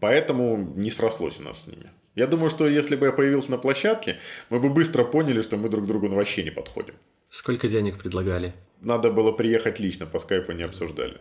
Поэтому 0.00 0.56
не 0.76 0.90
срослось 0.90 1.38
у 1.40 1.42
нас 1.42 1.64
с 1.64 1.66
ними. 1.66 1.90
Я 2.14 2.26
думаю, 2.26 2.50
что 2.50 2.68
если 2.68 2.96
бы 2.96 3.06
я 3.06 3.12
появился 3.12 3.50
на 3.50 3.58
площадке, 3.58 4.18
мы 4.50 4.60
бы 4.60 4.70
быстро 4.70 5.04
поняли, 5.04 5.42
что 5.42 5.56
мы 5.56 5.68
друг 5.68 5.86
другу 5.86 6.08
вообще 6.08 6.42
не 6.42 6.50
подходим. 6.50 6.94
Сколько 7.28 7.68
денег 7.68 7.98
предлагали? 7.98 8.54
Надо 8.80 9.10
было 9.10 9.32
приехать 9.32 9.80
лично, 9.80 10.06
по 10.06 10.18
скайпу 10.18 10.52
не 10.52 10.62
обсуждали. 10.62 11.20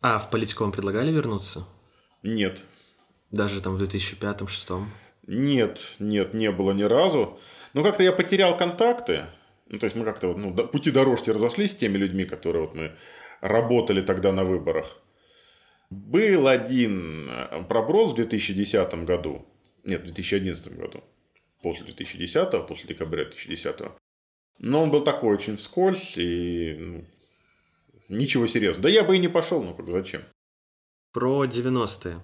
А 0.00 0.18
в 0.18 0.30
политику 0.30 0.64
вам 0.64 0.72
предлагали 0.72 1.10
вернуться? 1.10 1.66
Нет. 2.22 2.64
Даже 3.30 3.60
там 3.60 3.76
в 3.76 3.82
2005-2006? 3.82 4.84
Нет, 5.26 5.96
нет, 5.98 6.34
не 6.34 6.50
было 6.50 6.72
ни 6.72 6.84
разу. 6.84 7.38
Ну, 7.74 7.82
как-то 7.82 8.02
я 8.02 8.12
потерял 8.12 8.56
контакты. 8.56 9.26
Ну, 9.66 9.78
то 9.78 9.84
есть 9.84 9.96
мы 9.96 10.04
как-то 10.04 10.34
ну, 10.34 10.54
пути 10.54 10.90
дорожки 10.90 11.30
разошлись 11.30 11.72
с 11.72 11.76
теми 11.76 11.98
людьми, 11.98 12.24
которые 12.24 12.62
вот 12.62 12.74
мы 12.74 12.92
работали 13.40 14.00
тогда 14.00 14.32
на 14.32 14.44
выборах. 14.44 14.96
Был 15.90 16.48
один 16.48 17.28
э, 17.30 17.64
проброс 17.64 18.12
в 18.12 18.16
2010 18.16 19.04
году. 19.04 19.46
Нет, 19.84 20.02
в 20.02 20.04
2011 20.04 20.76
году. 20.76 21.02
После 21.62 21.86
2010, 21.86 22.66
после 22.66 22.88
декабря 22.88 23.24
2010. 23.24 23.92
Но 24.58 24.82
он 24.82 24.90
был 24.90 25.02
такой 25.02 25.34
очень 25.34 25.56
вскользь 25.56 26.18
и 26.18 26.76
ну, 26.78 27.04
ничего 28.08 28.46
серьезного. 28.46 28.82
Да 28.82 28.88
я 28.90 29.04
бы 29.04 29.16
и 29.16 29.18
не 29.18 29.28
пошел, 29.28 29.62
ну 29.62 29.74
как 29.74 29.88
зачем? 29.88 30.22
Про 31.12 31.44
90-е. 31.44 32.20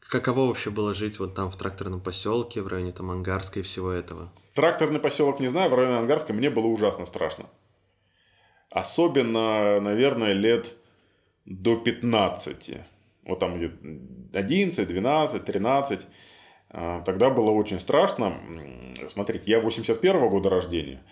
Каково 0.00 0.48
вообще 0.48 0.70
было 0.70 0.94
жить 0.94 1.18
вот 1.18 1.34
там 1.34 1.50
в 1.50 1.56
тракторном 1.56 2.00
поселке, 2.00 2.60
в 2.60 2.68
районе 2.68 2.92
там 2.92 3.10
Ангарской 3.10 3.62
и 3.62 3.64
всего 3.64 3.90
этого? 3.92 4.32
Тракторный 4.54 5.00
поселок 5.00 5.40
не 5.40 5.48
знаю, 5.48 5.70
в 5.70 5.74
районе 5.74 5.98
Ангарской 5.98 6.34
мне 6.34 6.50
было 6.50 6.66
ужасно 6.66 7.06
страшно. 7.06 7.46
Особенно, 8.68 9.80
наверное, 9.80 10.32
лет 10.32 10.74
до 11.44 11.76
15. 11.76 12.78
Вот 13.24 13.38
там 13.38 13.56
где 13.58 13.70
11, 14.32 14.88
12, 14.88 15.44
13. 15.44 16.00
Тогда 17.04 17.30
было 17.30 17.50
очень 17.50 17.78
страшно. 17.78 18.40
Смотрите, 19.08 19.50
я 19.50 19.60
81 19.60 20.28
года 20.28 20.48
рождения. 20.50 21.02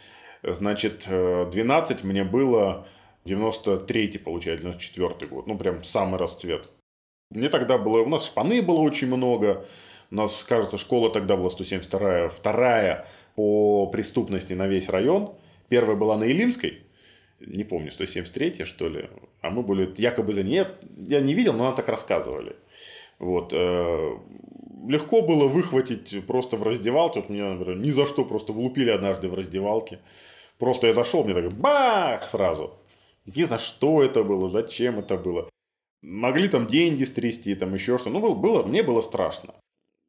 Значит, 0.43 1.07
12 1.07 2.05
мне 2.05 2.25
было 2.25 2.87
93 3.27 4.19
получается, 4.19 4.63
94 4.63 5.31
год. 5.31 5.47
Ну, 5.47 5.59
прям 5.59 5.85
самый 5.85 6.19
расцвет. 6.19 6.69
Мне 7.31 7.49
тогда 7.49 7.77
было... 7.77 8.03
У 8.03 8.09
нас 8.09 8.27
шпаны 8.27 8.63
было 8.63 8.81
очень 8.81 9.07
много. 9.07 9.67
У 10.11 10.15
нас, 10.15 10.43
кажется, 10.43 10.79
школа 10.79 11.11
тогда 11.11 11.37
была 11.37 11.49
172-я. 11.51 12.29
Вторая 12.31 13.07
по 13.37 13.87
преступности 13.87 14.55
на 14.55 14.67
весь 14.67 14.89
район. 14.89 15.35
Первая 15.69 15.97
была 15.97 16.17
на 16.17 16.25
Илимской. 16.25 16.80
Не 17.41 17.65
помню, 17.65 17.91
173 17.91 18.65
что 18.65 18.89
ли. 18.89 19.09
А 19.41 19.51
мы 19.51 19.63
были 19.63 19.93
якобы 19.97 20.33
за 20.33 20.43
ней. 20.43 20.65
Я 20.99 21.21
не 21.21 21.35
видел, 21.35 21.55
но 21.55 21.65
нам 21.65 21.75
так 21.75 21.89
рассказывали. 21.89 22.57
Вот. 23.19 23.53
Э, 23.53 24.17
легко 24.87 25.23
было 25.23 25.47
выхватить 25.47 26.27
просто 26.27 26.57
в 26.57 26.63
раздевалке. 26.63 27.21
Вот 27.21 27.31
меня, 27.31 27.55
например, 27.55 27.79
ни 27.79 27.91
за 27.91 28.07
что 28.07 28.25
просто 28.25 28.53
влупили 28.53 28.91
однажды 28.91 29.29
в 29.29 29.35
раздевалке. 29.35 30.01
Просто 30.59 30.89
я 30.89 30.93
зашел, 30.93 31.25
мне 31.25 31.35
так 31.35 31.53
бах 31.55 32.27
сразу. 32.27 32.75
Не 33.27 33.45
знаю, 33.45 33.61
что 33.61 34.03
это 34.03 34.23
было, 34.23 34.49
зачем 34.49 34.99
это 34.99 35.17
было. 35.17 35.49
Могли 36.03 36.49
там 36.49 36.67
деньги 36.67 37.05
стрясти, 37.05 37.55
там 37.55 37.75
еще 37.75 37.99
что. 37.99 38.11
Ну, 38.11 38.21
было, 38.21 38.35
было, 38.35 38.63
мне 38.63 38.83
было 38.83 39.01
страшно. 39.01 39.55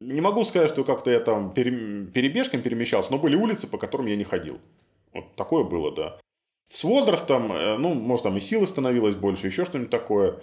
Не 0.00 0.20
могу 0.20 0.42
сказать, 0.44 0.70
что 0.70 0.84
как-то 0.84 1.10
я 1.10 1.20
там 1.20 1.52
перебежком 1.52 2.62
перемещался, 2.62 3.12
но 3.12 3.18
были 3.18 3.36
улицы, 3.36 3.66
по 3.66 3.78
которым 3.78 4.06
я 4.06 4.16
не 4.16 4.24
ходил. 4.24 4.58
Вот 5.12 5.36
такое 5.36 5.64
было, 5.64 5.94
да. 5.94 6.18
С 6.72 6.84
возрастом, 6.84 7.52
э, 7.52 7.76
ну, 7.76 7.92
может, 7.92 8.22
там 8.22 8.38
и 8.38 8.40
силы 8.40 8.66
становилось 8.66 9.14
больше, 9.14 9.48
еще 9.48 9.66
что-нибудь 9.66 9.90
такое. 9.90 10.40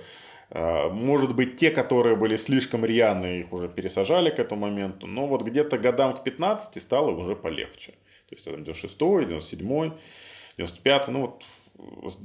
Э, 0.51 0.87
может 0.89 1.35
быть, 1.35 1.57
те, 1.57 1.71
которые 1.71 2.15
были 2.15 2.35
слишком 2.35 2.85
рьяные, 2.85 3.39
их 3.39 3.51
уже 3.51 3.67
пересажали 3.67 4.29
к 4.29 4.37
этому 4.37 4.67
моменту. 4.67 5.07
Но 5.07 5.25
вот 5.25 5.41
где-то 5.41 5.79
годам 5.79 6.13
к 6.13 6.23
15 6.23 6.83
стало 6.83 7.09
уже 7.09 7.35
полегче. 7.35 7.93
То 8.29 8.35
есть, 8.35 8.45
96 8.45 8.95
97 8.99 9.91
95 10.57 11.07
ну 11.07 11.21
вот 11.21 11.43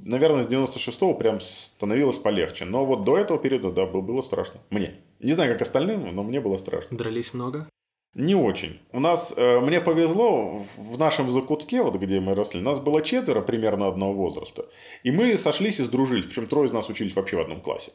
наверное, 0.03 0.43
с 0.43 0.49
96-го 0.49 1.15
прям 1.15 1.41
становилось 1.41 2.17
полегче. 2.17 2.67
Но 2.67 2.85
вот 2.85 3.05
до 3.05 3.17
этого 3.17 3.39
периода, 3.39 3.71
да, 3.71 3.87
было 3.87 4.21
страшно. 4.21 4.61
Мне. 4.69 4.97
Не 5.21 5.33
знаю, 5.33 5.53
как 5.53 5.63
остальным, 5.63 6.15
но 6.15 6.23
мне 6.23 6.41
было 6.41 6.59
страшно. 6.59 6.99
Дрались 6.99 7.33
много? 7.33 7.69
Не 8.15 8.37
очень. 8.37 8.81
У 8.93 9.01
нас, 9.01 9.35
э, 9.37 9.61
мне 9.61 9.81
повезло, 9.81 10.63
в 10.79 10.99
нашем 10.99 11.31
закутке, 11.31 11.83
вот 11.83 11.97
где 11.97 12.21
мы 12.21 12.37
росли, 12.37 12.61
нас 12.61 12.79
было 12.79 13.03
четверо 13.03 13.41
примерно 13.41 13.89
одного 13.89 14.13
возраста. 14.13 14.67
И 15.03 15.11
мы 15.11 15.37
сошлись 15.37 15.81
и 15.81 15.85
сдружились. 15.85 16.27
Причем 16.27 16.47
трое 16.47 16.67
из 16.69 16.73
нас 16.73 16.89
учились 16.89 17.17
вообще 17.17 17.37
в 17.37 17.41
одном 17.41 17.61
классе. 17.61 17.93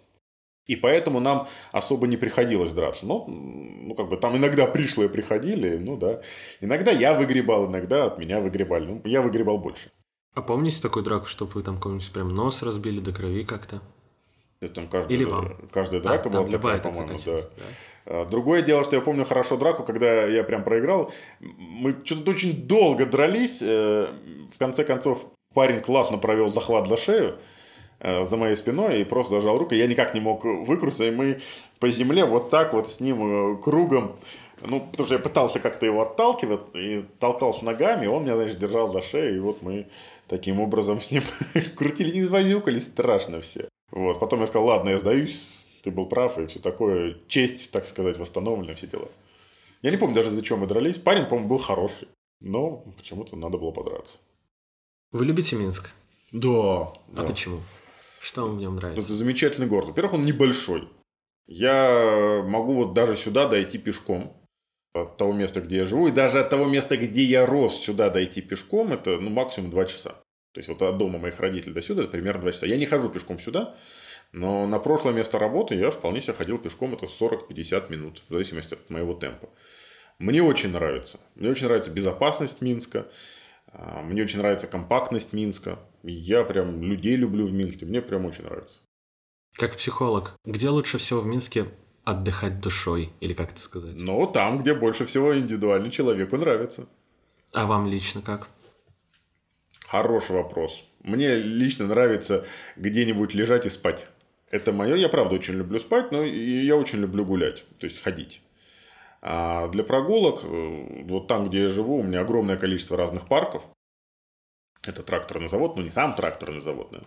И 0.65 0.75
поэтому 0.75 1.19
нам 1.19 1.47
особо 1.71 2.05
не 2.05 2.17
приходилось 2.17 2.71
драться. 2.71 3.05
Ну, 3.05 3.25
ну, 3.27 3.95
как 3.95 4.09
бы 4.09 4.17
там 4.17 4.35
иногда 4.37 4.67
пришлые 4.67 5.09
приходили, 5.09 5.77
ну 5.77 5.97
да. 5.97 6.21
Иногда 6.61 6.91
я 6.91 7.13
выгребал, 7.13 7.67
иногда 7.67 8.05
от 8.05 8.19
меня 8.19 8.39
выгребали. 8.39 8.85
Ну, 8.85 9.01
я 9.05 9.21
выгребал 9.21 9.57
больше. 9.57 9.89
А 10.35 10.41
помните 10.41 10.81
такую 10.81 11.03
драку, 11.03 11.27
что 11.27 11.45
вы 11.45 11.63
там 11.63 11.79
кому-нибудь 11.79 12.11
прям 12.11 12.35
нос 12.35 12.61
разбили 12.61 12.99
до 12.99 13.11
крови 13.11 13.43
как-то? 13.43 13.81
Там 14.67 14.89
каждая, 14.89 15.17
Или 15.17 15.23
вам? 15.23 15.55
каждая 15.71 16.01
драка 16.01 16.27
а, 16.27 16.31
была 16.31 16.49
такая, 16.49 16.79
по-моему, 16.79 17.19
да. 17.25 17.41
да. 18.05 18.25
Другое 18.25 18.61
дело, 18.61 18.83
что 18.83 18.97
я 18.97 19.01
помню 19.01 19.23
хорошо 19.23 19.55
драку, 19.55 19.83
когда 19.83 20.25
я 20.25 20.43
прям 20.43 20.65
проиграл. 20.65 21.13
Мы 21.39 21.95
что-то 22.03 22.31
очень 22.31 22.67
долго 22.67 23.05
дрались. 23.05 23.59
Э, 23.61 24.07
в 24.53 24.57
конце 24.57 24.83
концов, 24.83 25.25
парень 25.53 25.81
классно 25.81 26.17
провел 26.17 26.49
захват 26.49 26.87
за 26.89 26.97
шею 26.97 27.39
э, 28.01 28.25
за 28.25 28.35
моей 28.35 28.57
спиной 28.57 28.99
и 28.99 29.03
просто 29.05 29.35
зажал 29.35 29.57
руку. 29.57 29.75
Я 29.75 29.87
никак 29.87 30.13
не 30.13 30.19
мог 30.19 30.43
выкрутиться, 30.43 31.05
и 31.05 31.11
мы 31.11 31.39
по 31.79 31.89
земле 31.89 32.25
вот 32.25 32.49
так 32.49 32.73
вот 32.73 32.89
с 32.89 32.99
ним 32.99 33.53
э, 33.53 33.61
кругом 33.61 34.17
ну, 34.61 34.81
потому 34.81 35.05
что 35.05 35.15
я 35.15 35.19
пытался 35.19 35.59
как-то 35.59 35.85
его 35.85 36.01
отталкивать 36.01 36.61
и 36.73 37.05
толкался 37.19 37.63
ногами, 37.63 38.07
он 38.07 38.23
меня, 38.23 38.35
значит, 38.35 38.59
держал 38.59 38.91
за 38.91 39.01
шею, 39.01 39.37
и 39.37 39.39
вот 39.39 39.61
мы 39.61 39.87
таким 40.27 40.59
образом 40.59 40.99
с 40.99 41.11
ним 41.11 41.23
крутили, 41.77 42.11
не 42.11 42.19
извозюкались 42.21 42.87
страшно 42.87 43.39
все. 43.39 43.68
Вот, 43.91 44.19
потом 44.19 44.41
я 44.41 44.45
сказал, 44.45 44.67
ладно, 44.67 44.89
я 44.89 44.99
сдаюсь, 44.99 45.65
ты 45.83 45.91
был 45.91 46.05
прав, 46.05 46.37
и 46.37 46.45
все 46.47 46.59
такое, 46.59 47.17
честь, 47.27 47.71
так 47.71 47.85
сказать, 47.85 48.17
восстановлена, 48.17 48.75
все 48.75 48.87
дела. 48.87 49.07
Я 49.81 49.91
не 49.91 49.97
помню 49.97 50.15
даже, 50.15 50.29
за 50.29 50.41
чем 50.41 50.59
мы 50.59 50.67
дрались. 50.67 50.97
Парень, 50.97 51.25
по-моему, 51.25 51.49
был 51.49 51.57
хороший, 51.57 52.07
но 52.41 52.77
почему-то 52.97 53.35
надо 53.35 53.57
было 53.57 53.71
подраться. 53.71 54.17
Вы 55.11 55.25
любите 55.25 55.55
Минск? 55.55 55.89
Да. 56.31 56.49
А 56.49 56.93
да. 57.09 57.23
почему? 57.23 57.61
Что 58.21 58.43
вам 58.43 58.57
в 58.57 58.59
нем 58.59 58.75
нравится? 58.75 59.03
Это 59.03 59.13
замечательный 59.13 59.67
город. 59.67 59.87
Во-первых, 59.87 60.13
он 60.13 60.25
небольшой. 60.25 60.87
Я 61.47 62.43
могу 62.45 62.73
вот 62.73 62.93
даже 62.93 63.15
сюда 63.15 63.47
дойти 63.47 63.79
пешком 63.79 64.37
от 64.93 65.17
того 65.17 65.33
места, 65.33 65.61
где 65.61 65.77
я 65.77 65.85
живу, 65.85 66.07
и 66.07 66.11
даже 66.11 66.39
от 66.39 66.49
того 66.49 66.65
места, 66.65 66.97
где 66.97 67.23
я 67.23 67.45
рос, 67.45 67.79
сюда 67.79 68.09
дойти 68.09 68.41
пешком, 68.41 68.93
это 68.93 69.17
ну, 69.17 69.29
максимум 69.29 69.71
2 69.71 69.85
часа. 69.85 70.15
То 70.51 70.59
есть, 70.59 70.69
вот 70.69 70.81
от 70.81 70.97
дома 70.97 71.19
моих 71.19 71.39
родителей 71.39 71.73
до 71.73 71.81
сюда 71.81 72.03
это 72.03 72.11
примерно 72.11 72.41
2 72.41 72.51
часа. 72.51 72.65
Я 72.65 72.77
не 72.77 72.85
хожу 72.85 73.09
пешком 73.09 73.39
сюда, 73.39 73.75
но 74.31 74.67
на 74.67 74.79
прошлое 74.79 75.13
место 75.13 75.39
работы 75.39 75.75
я 75.75 75.91
вполне 75.91 76.21
себе 76.21 76.33
ходил 76.33 76.57
пешком, 76.57 76.93
это 76.93 77.05
40-50 77.05 77.91
минут, 77.91 78.21
в 78.27 78.33
зависимости 78.33 78.73
от 78.73 78.89
моего 78.89 79.13
темпа. 79.13 79.49
Мне 80.19 80.43
очень 80.43 80.71
нравится. 80.71 81.19
Мне 81.35 81.49
очень 81.49 81.67
нравится 81.67 81.91
безопасность 81.91 82.61
Минска. 82.61 83.07
А, 83.67 84.01
мне 84.01 84.23
очень 84.23 84.39
нравится 84.39 84.67
компактность 84.67 85.31
Минска. 85.33 85.79
Я 86.03 86.43
прям 86.43 86.81
людей 86.83 87.15
люблю 87.15 87.45
в 87.45 87.53
Минске. 87.53 87.85
Мне 87.85 88.01
прям 88.01 88.25
очень 88.25 88.43
нравится. 88.43 88.79
Как 89.55 89.77
психолог, 89.77 90.35
где 90.45 90.69
лучше 90.69 90.97
всего 90.97 91.21
в 91.21 91.25
Минске 91.25 91.65
отдыхать 92.03 92.59
душой, 92.59 93.11
или 93.19 93.33
как 93.33 93.51
это 93.51 93.61
сказать? 93.61 93.95
Ну, 93.95 94.27
там, 94.27 94.59
где 94.59 94.73
больше 94.73 95.05
всего 95.05 95.37
индивидуально 95.37 95.91
человеку 95.91 96.37
нравится. 96.37 96.87
А 97.53 97.65
вам 97.65 97.87
лично 97.87 98.21
как? 98.21 98.49
Хороший 99.89 100.35
вопрос. 100.35 100.85
Мне 101.01 101.33
лично 101.33 101.87
нравится 101.87 102.45
где-нибудь 102.75 103.33
лежать 103.33 103.65
и 103.65 103.69
спать. 103.69 104.05
Это 104.51 104.71
мое. 104.71 104.93
Я 104.95 105.09
правда 105.09 105.33
очень 105.33 105.55
люблю 105.55 105.79
спать, 105.79 106.11
но 106.11 106.23
я 106.23 106.75
очень 106.75 106.99
люблю 106.99 107.25
гулять, 107.25 107.65
то 107.79 107.87
есть 107.87 107.99
ходить. 107.99 108.43
А 109.23 109.67
для 109.69 109.83
прогулок, 109.83 110.41
э, 110.43 111.03
вот 111.05 111.27
там, 111.27 111.45
где 111.45 111.63
я 111.63 111.69
живу, 111.69 111.97
у 111.97 112.03
меня 112.03 112.21
огромное 112.21 112.55
количество 112.55 112.97
разных 112.97 113.27
парков. 113.27 113.63
Это 114.85 115.01
тракторный 115.01 115.49
завод, 115.49 115.75
ну 115.75 115.81
не 115.81 115.89
сам 115.89 116.13
тракторный 116.13 116.61
завод, 116.61 116.89
да, 116.91 116.99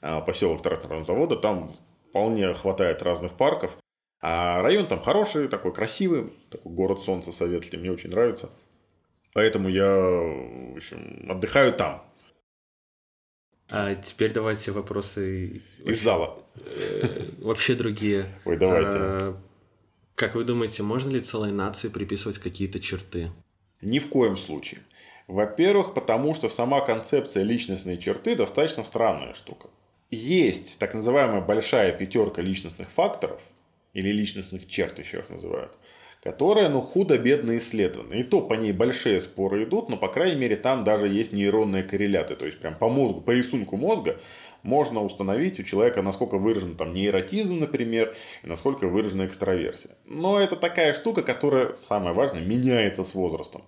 а 0.00 0.20
поселок 0.20 0.62
тракторного 0.62 1.04
завода. 1.04 1.34
Там 1.34 1.74
вполне 2.10 2.52
хватает 2.54 3.02
разных 3.02 3.32
парков. 3.32 3.76
А 4.20 4.62
район 4.62 4.86
там 4.86 5.00
хороший, 5.00 5.48
такой 5.48 5.74
красивый, 5.74 6.32
такой 6.48 6.72
город 6.72 7.00
солнца 7.02 7.32
советский, 7.32 7.76
мне 7.76 7.90
очень 7.90 8.10
нравится. 8.10 8.50
Поэтому 9.34 9.68
я, 9.68 9.84
в 9.84 10.76
общем, 10.76 11.30
отдыхаю 11.30 11.74
там. 11.74 12.02
А 13.68 13.94
теперь 13.96 14.32
давайте 14.32 14.70
вопросы 14.70 15.62
из 15.84 16.02
зала. 16.02 16.44
Э, 16.54 17.30
вообще 17.38 17.74
другие. 17.74 18.26
Ой, 18.44 18.56
давайте. 18.56 18.98
А, 18.98 19.40
как 20.14 20.36
вы 20.36 20.44
думаете, 20.44 20.82
можно 20.82 21.10
ли 21.10 21.20
целой 21.20 21.50
нации 21.50 21.88
приписывать 21.88 22.38
какие-то 22.38 22.78
черты? 22.78 23.30
Ни 23.82 23.98
в 23.98 24.08
коем 24.08 24.36
случае. 24.36 24.80
Во-первых, 25.26 25.94
потому 25.94 26.34
что 26.34 26.48
сама 26.48 26.80
концепция 26.80 27.42
личностной 27.42 27.98
черты 27.98 28.36
достаточно 28.36 28.84
странная 28.84 29.34
штука. 29.34 29.68
Есть 30.10 30.78
так 30.78 30.94
называемая 30.94 31.40
большая 31.40 31.92
пятерка 31.96 32.40
личностных 32.40 32.88
факторов, 32.88 33.40
или 33.94 34.10
личностных 34.10 34.68
черт 34.68 34.98
еще 34.98 35.18
их 35.18 35.30
называют, 35.30 35.76
которая, 36.24 36.70
ну, 36.70 36.80
худо-бедно 36.80 37.58
исследована. 37.58 38.14
И 38.14 38.22
то 38.22 38.40
по 38.40 38.54
ней 38.54 38.72
большие 38.72 39.20
споры 39.20 39.64
идут, 39.64 39.90
но, 39.90 39.98
по 39.98 40.08
крайней 40.08 40.36
мере, 40.36 40.56
там 40.56 40.82
даже 40.82 41.06
есть 41.06 41.32
нейронные 41.34 41.84
корреляты. 41.84 42.34
То 42.34 42.46
есть, 42.46 42.58
прям 42.58 42.76
по 42.76 42.88
мозгу, 42.88 43.20
по 43.20 43.30
рисунку 43.30 43.76
мозга 43.76 44.18
можно 44.62 45.04
установить 45.04 45.60
у 45.60 45.62
человека, 45.62 46.00
насколько 46.00 46.38
выражен 46.38 46.76
там 46.76 46.94
нейротизм, 46.94 47.60
например, 47.60 48.16
и 48.42 48.46
насколько 48.46 48.88
выражена 48.88 49.26
экстраверсия. 49.26 49.90
Но 50.06 50.40
это 50.40 50.56
такая 50.56 50.94
штука, 50.94 51.20
которая, 51.20 51.74
самое 51.86 52.14
важное, 52.14 52.40
меняется 52.40 53.04
с 53.04 53.14
возрастом. 53.14 53.62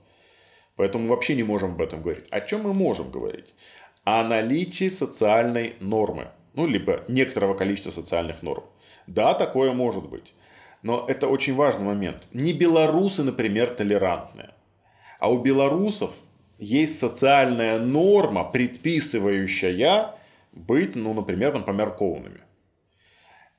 Поэтому 0.76 1.08
вообще 1.08 1.34
не 1.34 1.42
можем 1.42 1.72
об 1.72 1.82
этом 1.82 2.00
говорить. 2.00 2.24
О 2.30 2.40
чем 2.40 2.62
мы 2.62 2.72
можем 2.72 3.10
говорить? 3.10 3.52
О 4.04 4.24
наличии 4.24 4.88
социальной 4.88 5.74
нормы. 5.80 6.28
Ну, 6.54 6.66
либо 6.66 7.04
некоторого 7.06 7.52
количества 7.52 7.90
социальных 7.90 8.42
норм. 8.42 8.64
Да, 9.06 9.34
такое 9.34 9.72
может 9.72 10.08
быть. 10.08 10.32
Но 10.86 11.04
это 11.08 11.26
очень 11.26 11.56
важный 11.56 11.84
момент. 11.84 12.28
Не 12.32 12.52
белорусы, 12.52 13.24
например, 13.24 13.70
толерантные. 13.70 14.50
А 15.18 15.28
у 15.28 15.42
белорусов 15.42 16.12
есть 16.58 17.00
социальная 17.00 17.80
норма, 17.80 18.44
предписывающая 18.44 20.14
быть, 20.52 20.94
ну, 20.94 21.12
например, 21.12 21.50
там, 21.50 21.64
померкованными. 21.64 22.38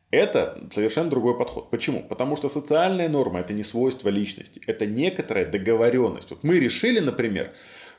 Это 0.09 0.69
совершенно 0.71 1.09
другой 1.09 1.37
подход. 1.37 1.69
Почему? 1.69 2.01
Потому 2.01 2.37
что 2.37 2.47
социальная 2.47 3.09
норма– 3.09 3.39
это 3.41 3.51
не 3.51 3.63
свойство 3.63 4.07
личности, 4.07 4.61
это 4.65 4.85
некоторая 4.85 5.45
договоренность. 5.45 6.29
Вот 6.29 6.45
мы 6.45 6.61
решили, 6.61 7.01
например, 7.01 7.49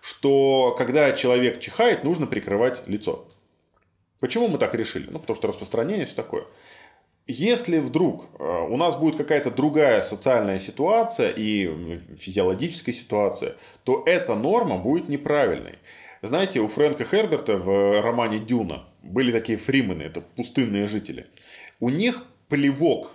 что 0.01 0.75
когда 0.79 1.13
человек 1.13 1.61
чихает, 1.61 2.03
нужно 2.03 2.27
прикрывать 2.27 2.89
лицо. 2.89 3.29
Почему 4.21 4.49
мы 4.49 4.57
так 4.57 4.75
решили? 4.75 5.07
Ну, 5.11 5.19
потому 5.19 5.37
что 5.37 5.49
распространение 5.49 6.07
все 6.07 6.17
такое. 6.17 6.45
Если 7.31 7.79
вдруг 7.79 8.25
э, 8.39 8.67
у 8.71 8.79
нас 8.79 8.97
будет 8.97 9.17
какая-то 9.17 9.51
другая 9.51 10.01
социальная 10.01 10.59
ситуация 10.59 11.31
и 11.31 12.01
физиологическая 12.17 12.95
ситуация, 12.95 13.57
то 13.85 14.03
эта 14.07 14.35
норма 14.35 14.79
будет 14.79 15.11
неправильной. 15.11 15.75
Знаете, 16.23 16.61
у 16.61 16.69
Фрэнка 16.69 17.05
Херберта 17.05 17.59
в 17.59 18.01
романе 18.01 18.39
«Дюна» 18.39 18.89
были 19.03 19.31
такие 19.31 19.59
фримены, 19.59 20.05
это 20.05 20.23
пустынные 20.23 20.87
жители. 20.87 21.27
У 21.81 21.91
них 21.91 22.25
плевок 22.49 23.13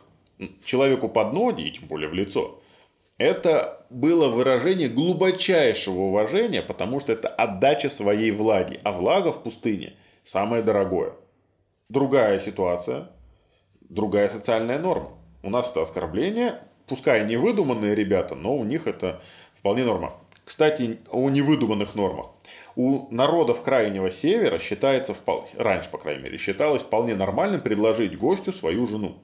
человеку 0.63 1.09
под 1.09 1.33
ноги, 1.33 1.63
и 1.63 1.71
тем 1.71 1.87
более 1.87 2.07
в 2.07 2.13
лицо, 2.13 2.61
это 3.17 3.83
было 3.89 4.29
выражение 4.29 4.89
глубочайшего 4.89 6.01
уважения, 6.01 6.61
потому 6.61 6.99
что 6.99 7.13
это 7.13 7.29
отдача 7.29 7.89
своей 7.89 8.29
влаги. 8.29 8.79
А 8.83 8.91
влага 8.91 9.31
в 9.31 9.41
пустыне 9.41 9.95
самое 10.23 10.61
дорогое. 10.61 11.13
Другая 11.89 12.39
ситуация, 12.39 13.09
другая 13.93 14.29
социальная 14.29 14.79
норма. 14.79 15.11
У 15.43 15.49
нас 15.49 15.69
это 15.71 15.81
оскорбление, 15.81 16.61
пускай 16.87 17.25
не 17.25 17.37
выдуманные 17.37 17.95
ребята, 17.95 18.35
но 18.35 18.55
у 18.55 18.63
них 18.63 18.87
это 18.87 19.21
вполне 19.55 19.83
норма. 19.83 20.19
Кстати, 20.43 20.99
о 21.09 21.29
невыдуманных 21.29 21.95
нормах. 21.95 22.31
У 22.75 23.07
народов 23.13 23.61
Крайнего 23.61 24.11
Севера 24.11 24.59
считается, 24.59 25.15
раньше, 25.57 25.89
по 25.89 25.97
крайней 25.97 26.23
мере, 26.23 26.37
считалось 26.37 26.81
вполне 26.81 27.15
нормальным 27.15 27.61
предложить 27.61 28.17
гостю 28.17 28.51
свою 28.51 28.85
жену 28.85 29.19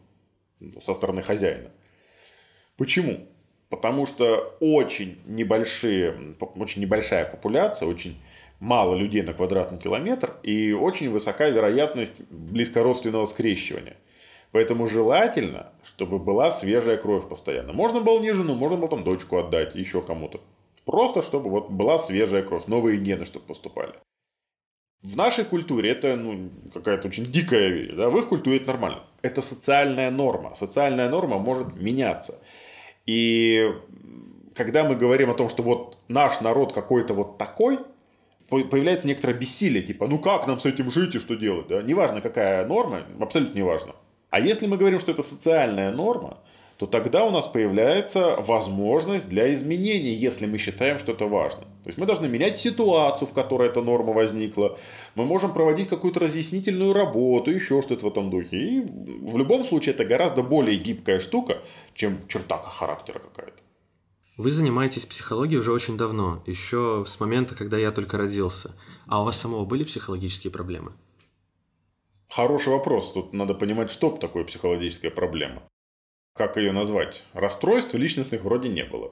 со 0.82 0.94
стороны 0.94 1.22
хозяина. 1.22 1.72
Почему? 2.78 3.28
Потому 3.70 4.06
что 4.06 4.56
очень 4.62 5.20
небольшие, 5.26 6.36
очень 6.56 6.82
небольшая 6.82 7.26
популяция, 7.26 7.88
очень 7.88 8.18
мало 8.60 8.96
людей 8.96 9.22
на 9.22 9.34
квадратный 9.34 9.78
километр 9.78 10.36
и 10.44 10.72
очень 10.72 11.10
высокая 11.10 11.50
вероятность 11.50 12.20
близкородственного 12.30 13.26
скрещивания. 13.26 13.98
Поэтому 14.52 14.88
желательно, 14.88 15.72
чтобы 15.84 16.18
была 16.18 16.52
свежая 16.52 16.98
кровь 16.98 17.28
постоянно. 17.30 17.72
Можно 17.72 18.02
было 18.02 18.20
не 18.20 18.34
жену, 18.34 18.56
можно 18.56 18.78
было 18.78 18.90
там 18.90 19.04
дочку 19.04 19.38
отдать, 19.38 19.76
еще 19.76 20.02
кому-то. 20.02 20.40
Просто, 20.86 21.22
чтобы 21.22 21.50
вот 21.52 21.70
была 21.70 22.00
свежая 22.00 22.42
кровь, 22.42 22.66
новые 22.66 22.98
гены, 22.98 23.26
чтобы 23.26 23.46
поступали. 23.46 23.94
В 25.04 25.16
нашей 25.16 25.46
культуре 25.46 25.92
это 25.92 26.16
ну, 26.16 26.50
какая-то 26.74 27.08
очень 27.08 27.24
дикая 27.24 27.70
вещь, 27.70 27.94
да? 27.94 28.10
в 28.10 28.18
их 28.18 28.28
культуре 28.28 28.58
это 28.58 28.68
нормально. 28.68 29.04
Это 29.22 29.42
социальная 29.42 30.10
норма. 30.10 30.56
Социальная 30.56 31.10
норма 31.10 31.38
может 31.38 31.80
меняться. 31.80 32.40
И 33.06 33.72
когда 34.56 34.84
мы 34.84 34.96
говорим 34.96 35.30
о 35.30 35.36
том, 35.36 35.48
что 35.48 35.64
вот 35.64 35.98
наш 36.08 36.42
народ 36.42 36.74
какой-то 36.74 37.14
вот 37.14 37.38
такой, 37.38 37.80
появляется 38.50 39.08
некоторое 39.08 39.36
бессилие, 39.36 39.84
типа, 39.84 40.08
ну 40.08 40.20
как 40.20 40.48
нам 40.48 40.60
с 40.60 40.66
этим 40.66 40.90
жить 40.90 41.16
и 41.16 41.20
что 41.20 41.36
делать, 41.36 41.68
да? 41.68 41.82
Неважно, 41.82 42.20
какая 42.20 42.66
норма, 42.66 43.06
абсолютно 43.22 43.58
неважно. 43.58 43.96
А 44.30 44.40
если 44.40 44.68
мы 44.68 44.78
говорим, 44.78 45.00
что 45.00 45.12
это 45.12 45.24
социальная 45.24 45.92
норма, 45.92 46.38
то 46.80 46.86
тогда 46.86 47.26
у 47.26 47.32
нас 47.32 47.46
появляется 47.46 48.38
возможность 48.38 49.28
для 49.28 49.54
изменений, 49.54 50.12
если 50.12 50.46
мы 50.46 50.58
считаем, 50.58 50.98
что 50.98 51.12
это 51.12 51.26
важно. 51.26 51.64
То 51.64 51.88
есть 51.88 51.98
мы 51.98 52.06
должны 52.06 52.30
менять 52.30 52.58
ситуацию, 52.58 53.28
в 53.28 53.34
которой 53.34 53.68
эта 53.68 53.82
норма 53.82 54.14
возникла. 54.14 54.78
Мы 55.16 55.26
можем 55.26 55.52
проводить 55.52 55.90
какую-то 55.90 56.22
разъяснительную 56.22 56.94
работу, 56.94 57.52
еще 57.52 57.82
что-то 57.82 58.06
в 58.06 58.08
этом 58.08 58.30
духе. 58.30 58.58
И 58.58 58.82
в 58.82 59.38
любом 59.38 59.66
случае 59.66 59.94
это 59.94 60.06
гораздо 60.06 60.42
более 60.42 60.78
гибкая 60.78 61.20
штука, 61.20 61.58
чем 61.96 62.20
черта 62.30 62.58
характера 62.60 63.20
какая-то. 63.20 63.60
Вы 64.38 64.52
занимаетесь 64.52 65.06
психологией 65.06 65.60
уже 65.60 65.74
очень 65.74 65.98
давно, 65.98 66.42
еще 66.46 67.04
с 67.06 67.20
момента, 67.20 67.56
когда 67.56 67.78
я 67.78 67.92
только 67.92 68.18
родился. 68.18 68.72
А 69.06 69.22
у 69.22 69.26
вас 69.26 69.36
самого 69.36 69.66
были 69.66 69.84
психологические 69.84 70.50
проблемы? 70.50 70.94
Хороший 72.30 72.70
вопрос. 72.74 73.14
Тут 73.14 73.34
надо 73.34 73.54
понимать, 73.54 73.92
что 73.92 74.12
такое 74.12 74.44
психологическая 74.44 75.12
проблема 75.12 75.64
как 76.40 76.56
ее 76.56 76.72
назвать, 76.72 77.26
расстройств 77.34 77.94
личностных 77.96 78.44
вроде 78.44 78.70
не 78.70 78.86
было. 78.86 79.12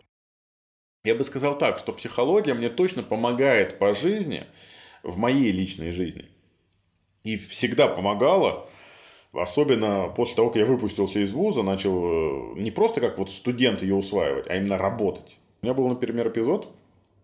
Я 1.03 1.13
бы 1.13 1.25
сказал 1.25 1.57
так, 1.57 1.77
что 1.77 1.91
психология 1.91 2.53
мне 2.53 2.69
точно 2.69 3.03
помогает 3.03 3.79
по 3.79 3.93
жизни, 3.93 4.45
в 5.03 5.17
моей 5.17 5.51
личной 5.51 5.91
жизни. 5.91 6.29
И 7.25 7.35
всегда 7.35 7.89
помогала, 7.89 8.69
особенно 9.33 10.07
после 10.07 10.37
того, 10.37 10.49
как 10.49 10.55
я 10.57 10.65
выпустился 10.65 11.19
из 11.19 11.33
вуза, 11.33 11.63
начал 11.63 12.55
э, 12.55 12.61
не 12.61 12.71
просто 12.71 13.01
как 13.01 13.17
вот 13.17 13.29
студент 13.29 13.81
ее 13.81 13.95
усваивать, 13.95 14.47
а 14.47 14.55
именно 14.55 14.77
работать. 14.77 15.37
У 15.61 15.65
меня 15.65 15.73
был, 15.73 15.89
например, 15.89 16.29
эпизод, 16.29 16.73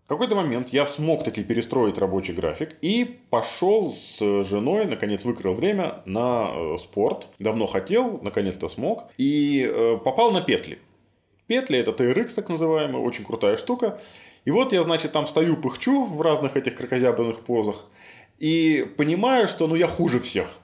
в 0.04 0.08
какой-то 0.08 0.34
момент 0.34 0.68
я 0.68 0.86
смог 0.86 1.24
таки 1.24 1.42
перестроить 1.42 1.96
рабочий 1.96 2.34
график 2.34 2.76
и 2.82 3.18
пошел 3.30 3.94
с 3.94 4.18
женой, 4.44 4.84
наконец 4.84 5.24
выкрыл 5.24 5.54
время 5.54 6.02
на 6.04 6.50
э, 6.52 6.76
спорт. 6.78 7.26
Давно 7.38 7.66
хотел, 7.66 8.20
наконец-то 8.20 8.68
смог. 8.68 9.04
И 9.16 9.66
э, 9.66 9.96
попал 10.04 10.30
на 10.30 10.42
петли. 10.42 10.78
Петли 11.46 11.78
это 11.78 11.92
TRX 11.92 12.34
так 12.34 12.50
называемый, 12.50 13.00
очень 13.00 13.24
крутая 13.24 13.56
штука. 13.56 13.98
И 14.44 14.50
вот 14.50 14.74
я, 14.74 14.82
значит, 14.82 15.12
там 15.12 15.26
стою, 15.26 15.56
пыхчу 15.56 16.04
в 16.04 16.20
разных 16.20 16.58
этих 16.58 16.74
крокозябрных 16.74 17.40
позах. 17.40 17.86
И 18.38 18.86
понимаю, 18.98 19.48
что 19.48 19.66
ну 19.66 19.74
я 19.74 19.86
хуже 19.86 20.20
всех. 20.20 20.58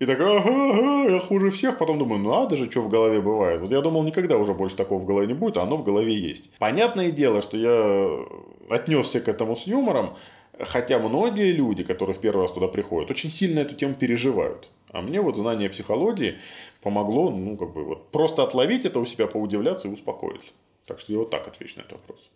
И 0.00 0.06
так, 0.06 0.20
ага, 0.20 0.40
ага, 0.40 1.10
я 1.10 1.20
хуже 1.20 1.50
всех. 1.50 1.78
Потом 1.78 1.98
думаю, 1.98 2.20
ну 2.20 2.30
надо 2.30 2.56
же, 2.56 2.70
что 2.70 2.80
в 2.80 2.88
голове 2.88 3.20
бывает. 3.20 3.60
Вот 3.60 3.70
я 3.70 3.80
думал, 3.80 4.02
никогда 4.02 4.36
уже 4.36 4.52
больше 4.52 4.76
такого 4.76 4.98
в 4.98 5.06
голове 5.06 5.26
не 5.26 5.34
будет, 5.34 5.56
а 5.56 5.62
оно 5.62 5.76
в 5.76 5.84
голове 5.84 6.18
есть. 6.18 6.50
Понятное 6.58 7.10
дело, 7.10 7.42
что 7.42 7.56
я 7.56 8.26
отнесся 8.68 9.20
к 9.20 9.28
этому 9.28 9.56
с 9.56 9.66
юмором, 9.66 10.16
хотя 10.58 10.98
многие 10.98 11.52
люди, 11.52 11.84
которые 11.84 12.14
в 12.14 12.20
первый 12.20 12.42
раз 12.42 12.52
туда 12.52 12.68
приходят, 12.68 13.10
очень 13.10 13.30
сильно 13.30 13.60
эту 13.60 13.74
тему 13.74 13.94
переживают. 13.94 14.68
А 14.90 15.00
мне 15.00 15.20
вот 15.20 15.36
знание 15.36 15.70
психологии 15.70 16.38
помогло, 16.82 17.30
ну, 17.30 17.56
как 17.56 17.72
бы, 17.72 17.84
вот 17.84 18.10
просто 18.10 18.42
отловить 18.42 18.84
это 18.84 19.00
у 19.00 19.06
себя, 19.06 19.26
поудивляться 19.26 19.88
и 19.88 19.90
успокоиться. 19.90 20.52
Так 20.86 21.00
что 21.00 21.12
я 21.12 21.18
вот 21.18 21.30
так 21.30 21.48
отвечу 21.48 21.78
на 21.78 21.82
этот 21.82 21.92
вопрос. 21.92 22.30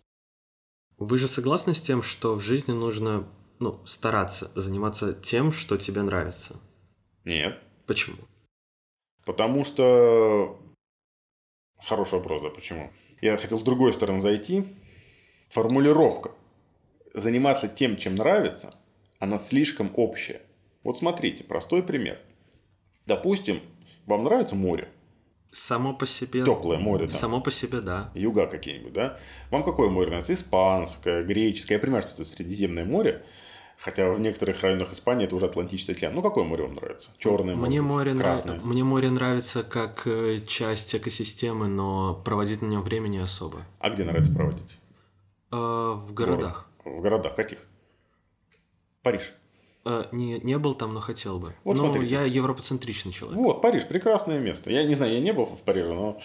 Вы 0.98 1.18
же 1.18 1.28
согласны 1.28 1.74
с 1.74 1.80
тем, 1.80 2.02
что 2.02 2.34
в 2.34 2.40
жизни 2.40 2.72
нужно 2.72 3.28
ну, 3.60 3.78
стараться 3.84 4.50
заниматься 4.54 5.12
тем, 5.12 5.52
что 5.52 5.76
тебе 5.76 6.02
нравится? 6.02 6.56
Нет. 7.28 7.58
Почему? 7.86 8.16
Потому 9.24 9.64
что... 9.64 10.58
Хороший 11.84 12.14
вопрос, 12.14 12.42
да, 12.42 12.48
почему? 12.48 12.90
Я 13.20 13.36
хотел 13.36 13.58
с 13.58 13.62
другой 13.62 13.92
стороны 13.92 14.20
зайти. 14.20 14.64
Формулировка. 15.50 16.32
Заниматься 17.14 17.68
тем, 17.68 17.96
чем 17.96 18.14
нравится, 18.14 18.74
она 19.18 19.38
слишком 19.38 19.90
общая. 19.94 20.40
Вот 20.82 20.98
смотрите, 20.98 21.44
простой 21.44 21.82
пример. 21.82 22.18
Допустим, 23.06 23.60
вам 24.06 24.24
нравится 24.24 24.54
море. 24.54 24.88
Само 25.50 25.94
по 25.94 26.06
себе... 26.06 26.44
Теплое 26.44 26.78
море, 26.78 27.06
да. 27.06 27.16
Само 27.16 27.40
по 27.40 27.50
себе, 27.50 27.80
да. 27.80 28.10
Юга 28.14 28.46
какие-нибудь, 28.46 28.92
да? 28.92 29.18
Вам 29.50 29.64
какое 29.64 29.88
море 29.88 30.08
нравится? 30.08 30.32
Испанское, 30.32 31.22
греческое. 31.22 31.78
Я 31.78 31.82
понимаю, 31.82 32.02
что 32.02 32.12
это 32.12 32.24
Средиземное 32.24 32.84
море. 32.84 33.24
Хотя 33.78 34.10
в 34.10 34.18
некоторых 34.18 34.60
районах 34.62 34.92
Испании 34.92 35.24
это 35.24 35.36
уже 35.36 35.46
Атлантический 35.46 35.94
океан. 35.94 36.12
Ну, 36.12 36.20
какое 36.20 36.42
море 36.42 36.64
вам 36.64 36.74
нравится? 36.74 37.10
Черное 37.18 37.54
море? 37.54 37.70
Мне 37.70 37.80
море, 37.80 38.14
красное? 38.14 38.54
нрав... 38.54 38.64
Мне 38.64 38.82
море 38.82 39.08
нравится 39.08 39.62
как 39.62 40.04
э, 40.06 40.40
часть 40.48 40.96
экосистемы, 40.96 41.68
но 41.68 42.20
проводить 42.24 42.60
на 42.60 42.66
нем 42.66 42.82
время 42.82 43.06
не 43.06 43.18
особо. 43.18 43.60
А 43.78 43.90
где 43.90 44.02
нравится 44.02 44.34
проводить? 44.34 44.78
Э, 45.52 45.56
в 45.56 46.12
городах. 46.12 46.68
В 46.84 47.00
городах 47.00 47.36
каких? 47.36 47.58
Париж. 49.02 49.32
Э, 49.84 50.06
не, 50.10 50.40
не 50.40 50.58
был 50.58 50.74
там, 50.74 50.92
но 50.92 50.98
хотел 50.98 51.38
бы. 51.38 51.54
Вот 51.62 51.76
но 51.76 51.84
смотрите. 51.84 52.12
я 52.12 52.24
европоцентричный 52.24 53.12
человек. 53.12 53.38
Вот, 53.38 53.62
Париж, 53.62 53.86
прекрасное 53.86 54.40
место. 54.40 54.70
Я 54.70 54.82
не 54.82 54.96
знаю, 54.96 55.12
я 55.12 55.20
не 55.20 55.32
был 55.32 55.44
в 55.44 55.62
Париже, 55.62 55.94
но 55.94 56.20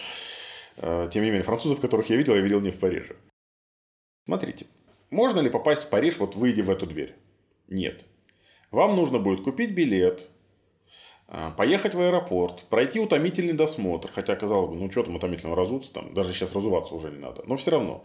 э, 0.78 1.08
тем 1.12 1.22
не 1.22 1.30
менее, 1.30 1.44
французов, 1.44 1.80
которых 1.80 2.10
я 2.10 2.16
видел, 2.16 2.34
я 2.34 2.40
видел 2.40 2.60
не 2.60 2.72
в 2.72 2.80
Париже. 2.80 3.14
Смотрите, 4.24 4.66
можно 5.10 5.38
ли 5.38 5.50
попасть 5.50 5.84
в 5.84 5.90
Париж, 5.90 6.18
вот 6.18 6.34
выйдя 6.34 6.64
в 6.64 6.70
эту 6.70 6.86
дверь? 6.86 7.14
Нет. 7.68 8.04
Вам 8.70 8.96
нужно 8.96 9.18
будет 9.18 9.40
купить 9.42 9.70
билет, 9.70 10.28
э, 11.28 11.50
поехать 11.56 11.94
в 11.94 12.00
аэропорт, 12.00 12.64
пройти 12.70 13.00
утомительный 13.00 13.52
досмотр, 13.52 14.10
хотя, 14.12 14.34
казалось 14.36 14.70
бы, 14.70 14.76
ну 14.76 14.90
что 14.90 15.04
там 15.04 15.16
утомительного 15.16 15.56
разуться, 15.56 15.92
там, 15.92 16.12
даже 16.12 16.32
сейчас 16.32 16.54
разуваться 16.54 16.94
уже 16.94 17.10
не 17.10 17.18
надо, 17.18 17.42
но 17.46 17.56
все 17.56 17.70
равно. 17.70 18.04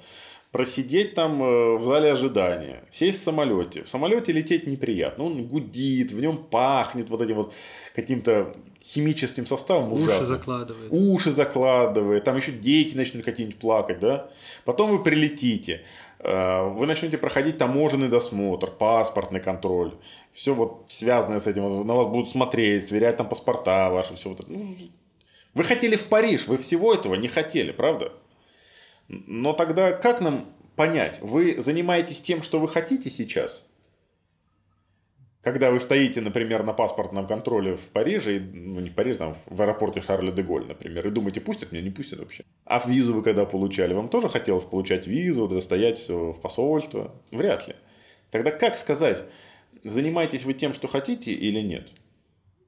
Просидеть 0.52 1.14
там 1.14 1.44
э, 1.44 1.78
в 1.78 1.84
зале 1.84 2.12
ожидания, 2.12 2.84
сесть 2.90 3.20
в 3.20 3.24
самолете. 3.24 3.84
В 3.84 3.88
самолете 3.90 4.32
лететь 4.32 4.66
неприятно. 4.66 5.26
Он 5.26 5.46
гудит, 5.48 6.12
в 6.12 6.20
нем 6.20 6.38
пахнет 6.38 7.12
вот 7.12 7.22
этим 7.22 7.36
вот 7.36 7.54
каким-то 7.94 8.56
химическим 8.84 9.46
составом 9.46 9.94
Уши 9.94 10.04
ужасным. 10.06 10.26
закладывает. 10.26 10.92
Уши 10.92 11.30
закладывает, 11.30 12.24
там 12.24 12.36
еще 12.38 12.52
дети 12.52 12.98
начнут 12.98 13.24
какие-нибудь 13.24 13.60
плакать, 13.60 14.00
да? 14.00 14.32
Потом 14.66 14.90
вы 14.90 15.04
прилетите, 15.04 15.84
вы 16.22 16.86
начнете 16.86 17.18
проходить 17.18 17.58
таможенный 17.58 18.10
досмотр, 18.10 18.70
паспортный 18.72 19.40
контроль, 19.40 19.96
все 20.34 20.54
вот 20.54 20.86
связанное 20.90 21.40
с 21.40 21.48
этим, 21.48 21.88
на 21.88 21.96
вас 21.96 22.08
будут 22.08 22.30
смотреть, 22.30 22.88
сверять 22.88 23.18
там 23.18 23.30
паспорта 23.30 23.90
ваши, 23.90 24.16
все 24.16 24.30
вот 24.30 24.42
это. 24.42 24.52
Ну, 24.52 24.66
Вы 25.54 25.64
хотели 25.64 25.96
в 25.96 26.08
Париж, 26.08 26.48
вы 26.48 26.58
всего 26.58 26.94
этого 26.94 27.16
не 27.16 27.30
хотели, 27.30 27.72
правда? 27.72 28.12
Но 29.08 29.54
тогда 29.54 29.94
как 29.94 30.20
нам 30.20 30.54
понять, 30.76 31.22
вы 31.22 31.62
занимаетесь 31.62 32.20
тем, 32.20 32.44
что 32.44 32.60
вы 32.60 32.68
хотите 32.68 33.10
сейчас? 33.10 33.69
Когда 35.42 35.72
вы 35.72 35.80
стоите, 35.80 36.20
например, 36.20 36.64
на 36.64 36.74
паспортном 36.74 37.26
контроле 37.26 37.78
в 37.78 37.88
Париже, 37.90 38.42
ну 38.42 38.82
не 38.82 38.90
в 38.90 38.96
Париже, 38.96 39.20
там 39.20 39.36
в 39.46 39.62
аэропорте 39.62 40.02
Шарля 40.02 40.32
де 40.32 40.44
Голь, 40.44 40.68
например, 40.68 41.08
и 41.08 41.12
думаете, 41.12 41.40
пустят 41.40 41.72
меня, 41.72 41.84
не 41.84 41.92
пустят 41.92 42.20
вообще. 42.20 42.44
А 42.66 42.82
визу 42.86 43.14
вы 43.14 43.24
когда 43.24 43.46
получали, 43.46 43.94
вам 43.94 44.10
тоже 44.10 44.28
хотелось 44.28 44.66
получать 44.66 45.08
визу, 45.08 45.48
достоять 45.48 45.98
все 45.98 46.34
в 46.34 46.42
посольство? 46.42 47.16
Вряд 47.32 47.68
ли. 47.70 47.76
Тогда 48.32 48.52
как 48.52 48.78
сказать, 48.78 49.24
занимаетесь 49.84 50.44
вы 50.44 50.54
тем, 50.54 50.74
что 50.74 50.90
хотите 50.90 51.32
или 51.32 51.62
нет? 51.62 51.90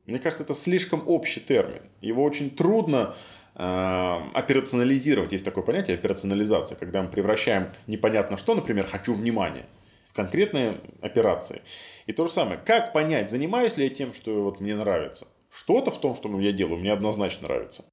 Мне 0.06 0.20
кажется, 0.20 0.44
это 0.46 0.54
слишком 0.54 1.04
общий 1.08 1.42
термин. 1.42 1.82
Его 2.00 2.24
очень 2.24 2.50
трудно 2.50 3.16
э, 3.56 4.18
операционализировать. 4.34 5.34
Есть 5.34 5.44
такое 5.44 5.64
понятие 5.64 5.96
операционализация, 5.96 6.78
когда 6.78 7.02
мы 7.02 7.10
превращаем 7.10 7.68
непонятно 7.88 8.38
что, 8.38 8.56
например, 8.56 8.88
хочу 8.88 9.14
внимания, 9.14 9.66
в 10.12 10.14
конкретные 10.14 10.82
операции. 11.02 11.62
И 12.06 12.14
то 12.14 12.28
же 12.28 12.34
самое. 12.34 12.60
Как 12.60 12.92
понять, 12.92 13.32
занимаюсь 13.32 13.78
ли 13.78 13.86
я 13.86 13.90
тем, 13.90 14.14
что 14.14 14.44
вот 14.44 14.60
мне 14.60 14.76
нравится? 14.76 15.26
Что-то 15.50 15.90
в 15.92 16.00
том, 16.00 16.16
что 16.16 16.40
я 16.40 16.52
делаю, 16.52 16.78
мне 16.78 16.92
однозначно 16.92 17.48
нравится. 17.48 17.86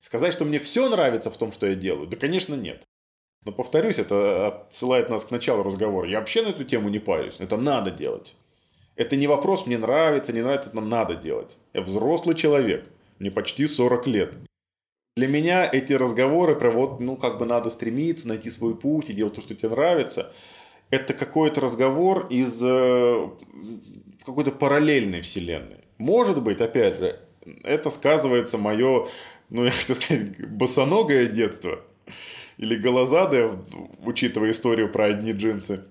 Сказать, 0.00 0.32
что 0.32 0.44
мне 0.44 0.60
все 0.60 0.88
нравится 0.88 1.30
в 1.30 1.36
том, 1.36 1.50
что 1.50 1.66
я 1.66 1.74
делаю, 1.74 2.06
да, 2.06 2.16
конечно, 2.16 2.54
нет. 2.54 2.84
Но 3.44 3.52
повторюсь, 3.52 3.98
это 3.98 4.46
отсылает 4.46 5.08
нас 5.08 5.24
к 5.24 5.30
началу 5.30 5.62
разговора. 5.62 6.08
Я 6.08 6.20
вообще 6.20 6.42
на 6.42 6.48
эту 6.48 6.64
тему 6.64 6.88
не 6.88 6.98
парюсь. 6.98 7.36
Это 7.38 7.56
надо 7.56 7.90
делать. 7.90 8.36
Это 8.96 9.16
не 9.16 9.26
вопрос, 9.26 9.66
мне 9.66 9.78
нравится, 9.78 10.32
не 10.32 10.42
нравится, 10.42 10.68
это 10.68 10.76
нам 10.76 10.88
надо 10.88 11.16
делать. 11.16 11.56
Я 11.72 11.80
взрослый 11.80 12.36
человек, 12.36 12.86
мне 13.18 13.30
почти 13.30 13.66
40 13.66 14.06
лет. 14.06 14.34
Для 15.16 15.26
меня 15.26 15.68
эти 15.70 15.94
разговоры 15.94 16.54
про 16.54 16.70
вот, 16.70 17.00
ну, 17.00 17.16
как 17.16 17.38
бы 17.38 17.46
надо 17.46 17.70
стремиться, 17.70 18.28
найти 18.28 18.50
свой 18.50 18.76
путь 18.76 19.10
и 19.10 19.14
делать 19.14 19.34
то, 19.34 19.40
что 19.40 19.54
тебе 19.54 19.70
нравится, 19.70 20.32
это 20.90 21.14
какой-то 21.14 21.60
разговор 21.60 22.26
из 22.28 22.58
э, 22.62 23.28
какой-то 24.24 24.50
параллельной 24.50 25.20
вселенной. 25.20 25.84
Может 25.98 26.42
быть, 26.42 26.60
опять 26.60 26.98
же, 26.98 27.20
это 27.62 27.90
сказывается 27.90 28.58
мое, 28.58 29.08
ну, 29.48 29.64
я 29.66 29.70
хотел 29.70 29.96
сказать, 29.96 30.50
босоногое 30.50 31.26
детство 31.26 31.80
или 32.56 32.76
голозадое, 32.76 33.52
учитывая 34.04 34.50
историю 34.50 34.90
про 34.90 35.06
одни 35.06 35.32
джинсы. 35.32 35.84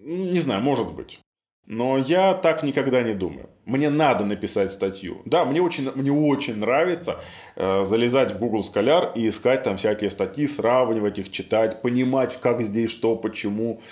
Не 0.00 0.40
знаю, 0.40 0.62
может 0.62 0.92
быть. 0.92 1.20
Но 1.66 1.98
я 1.98 2.32
так 2.32 2.62
никогда 2.62 3.02
не 3.02 3.12
думаю. 3.12 3.50
Мне 3.66 3.90
надо 3.90 4.24
написать 4.24 4.72
статью. 4.72 5.20
Да, 5.26 5.44
мне 5.44 5.60
очень, 5.60 5.92
мне 5.94 6.10
очень 6.10 6.56
нравится 6.56 7.20
э, 7.56 7.84
залезать 7.84 8.32
в 8.32 8.38
Google 8.38 8.64
Scholar 8.64 9.12
и 9.14 9.28
искать 9.28 9.64
там 9.64 9.76
всякие 9.76 10.10
статьи, 10.10 10.46
сравнивать 10.46 11.18
их, 11.18 11.30
читать, 11.30 11.82
понимать, 11.82 12.40
как 12.40 12.62
здесь 12.62 12.90
что, 12.90 13.16
почему, 13.16 13.82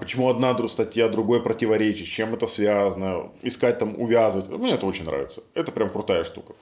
почему 0.00 0.28
одна 0.28 0.56
статья 0.68 1.08
другой 1.08 1.42
противоречит, 1.42 2.06
с 2.06 2.10
чем 2.10 2.34
это 2.34 2.46
связано, 2.46 3.32
искать 3.42 3.78
там, 3.78 4.00
увязывать. 4.00 4.48
Мне 4.48 4.72
это 4.72 4.86
очень 4.86 5.04
нравится. 5.04 5.42
Это 5.54 5.72
прям 5.72 5.90
крутая 5.90 6.24
штука. 6.24 6.54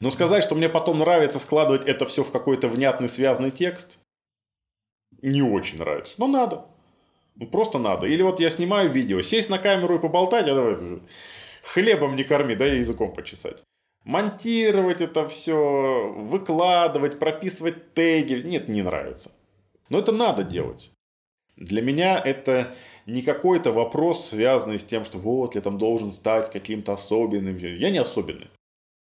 Но 0.00 0.10
сказать, 0.10 0.44
что 0.44 0.54
мне 0.54 0.68
потом 0.68 0.98
нравится 0.98 1.38
складывать 1.38 1.86
это 1.86 2.04
все 2.04 2.22
в 2.22 2.30
какой-то 2.30 2.68
внятный 2.68 3.08
связанный 3.08 3.50
текст, 3.50 3.98
не 5.22 5.42
очень 5.42 5.78
нравится. 5.78 6.14
Но 6.18 6.26
надо. 6.26 6.66
Ну, 7.36 7.46
просто 7.46 7.78
надо. 7.78 8.06
Или 8.06 8.22
вот 8.22 8.40
я 8.40 8.50
снимаю 8.50 8.90
видео, 8.90 9.22
сесть 9.22 9.48
на 9.50 9.58
камеру 9.58 9.96
и 9.96 10.00
поболтать, 10.00 10.46
а 10.46 10.54
давай 10.54 10.76
хлебом 11.62 12.16
не 12.16 12.24
корми, 12.24 12.54
да 12.54 12.66
языком 12.66 13.12
почесать. 13.12 13.56
Монтировать 14.04 15.00
это 15.00 15.26
все, 15.26 16.12
выкладывать, 16.14 17.18
прописывать 17.18 17.94
теги. 17.94 18.34
Нет, 18.46 18.68
не 18.68 18.82
нравится. 18.82 19.30
Но 19.88 19.98
это 19.98 20.12
надо 20.12 20.44
делать. 20.44 20.93
Для 21.56 21.82
меня 21.82 22.18
это 22.18 22.74
не 23.06 23.22
какой-то 23.22 23.72
вопрос, 23.72 24.28
связанный 24.30 24.78
с 24.78 24.84
тем, 24.84 25.04
что 25.04 25.18
вот 25.18 25.54
я 25.54 25.60
там 25.60 25.78
должен 25.78 26.10
стать 26.10 26.50
каким-то 26.50 26.94
особенным. 26.94 27.56
Я 27.56 27.90
не 27.90 27.98
особенный. 27.98 28.48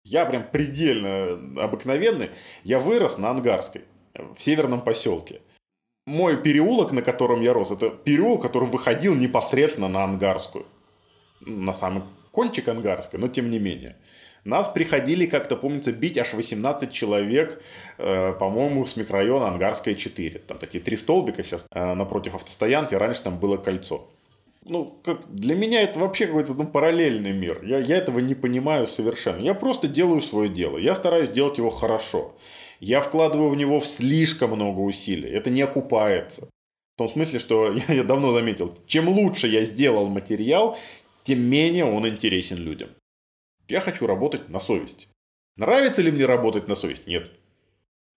Я 0.03 0.25
прям 0.25 0.45
предельно 0.51 1.63
обыкновенный. 1.63 2.31
Я 2.63 2.79
вырос 2.79 3.17
на 3.17 3.29
Ангарской, 3.29 3.83
в 4.13 4.39
северном 4.39 4.81
поселке. 4.81 5.41
Мой 6.07 6.35
переулок, 6.35 6.91
на 6.91 7.01
котором 7.01 7.41
я 7.41 7.53
рос, 7.53 7.71
это 7.71 7.89
переулок, 7.89 8.41
который 8.41 8.67
выходил 8.67 9.15
непосредственно 9.15 9.87
на 9.87 10.03
Ангарскую. 10.03 10.65
На 11.41 11.73
самый 11.73 12.03
кончик 12.31 12.67
Ангарской, 12.67 13.19
но 13.19 13.27
тем 13.27 13.49
не 13.49 13.59
менее. 13.59 13.95
Нас 14.43 14.67
приходили, 14.69 15.27
как-то 15.27 15.55
помнится, 15.55 15.91
бить 15.91 16.17
аж 16.17 16.33
18 16.33 16.91
человек, 16.91 17.61
э, 17.99 18.33
по-моему, 18.39 18.85
с 18.85 18.95
микрорайона 18.97 19.49
Ангарская 19.49 19.93
4. 19.93 20.39
Там 20.39 20.57
такие 20.57 20.83
три 20.83 20.97
столбика 20.97 21.43
сейчас 21.43 21.67
э, 21.71 21.93
напротив 21.93 22.35
автостоянки, 22.35 22.95
раньше 22.95 23.21
там 23.21 23.37
было 23.37 23.57
кольцо. 23.57 24.09
Ну, 24.63 24.99
как, 25.03 25.31
для 25.33 25.55
меня 25.55 25.81
это 25.81 25.99
вообще 25.99 26.27
какой-то 26.27 26.53
ну, 26.53 26.65
параллельный 26.65 27.33
мир. 27.33 27.63
Я, 27.63 27.79
я 27.79 27.97
этого 27.97 28.19
не 28.19 28.35
понимаю 28.35 28.87
совершенно. 28.87 29.41
Я 29.41 29.53
просто 29.53 29.87
делаю 29.87 30.21
свое 30.21 30.49
дело. 30.49 30.77
Я 30.77 30.95
стараюсь 30.95 31.29
делать 31.29 31.57
его 31.57 31.69
хорошо. 31.69 32.35
Я 32.79 33.01
вкладываю 33.01 33.49
в 33.49 33.55
него 33.55 33.79
слишком 33.81 34.51
много 34.51 34.79
усилий. 34.79 35.29
Это 35.29 35.49
не 35.49 35.61
окупается. 35.61 36.47
В 36.95 36.97
том 36.97 37.09
смысле, 37.09 37.39
что 37.39 37.73
я, 37.87 37.93
я 37.93 38.03
давно 38.03 38.31
заметил, 38.31 38.75
чем 38.87 39.07
лучше 39.09 39.47
я 39.47 39.63
сделал 39.63 40.07
материал, 40.07 40.77
тем 41.23 41.41
менее 41.41 41.85
он 41.85 42.07
интересен 42.07 42.57
людям. 42.57 42.89
Я 43.67 43.79
хочу 43.79 44.07
работать 44.07 44.49
на 44.49 44.59
совесть. 44.59 45.07
Нравится 45.57 46.01
ли 46.01 46.11
мне 46.11 46.25
работать 46.25 46.67
на 46.67 46.75
совесть? 46.75 47.07
Нет. 47.07 47.31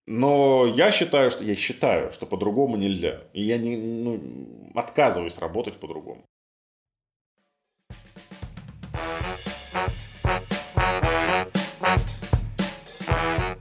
Но 0.07 0.67
я 0.67 0.93
считаю, 0.93 1.31
что 1.31 1.45
я 1.45 1.57
считаю, 1.57 2.13
что 2.13 2.27
по-другому 2.27 2.77
нельзя. 2.77 3.23
И 3.33 3.43
я 3.43 3.57
не 3.57 3.77
ну, 3.77 4.21
отказываюсь 4.75 5.39
работать 5.39 5.75
по-другому. 5.75 6.25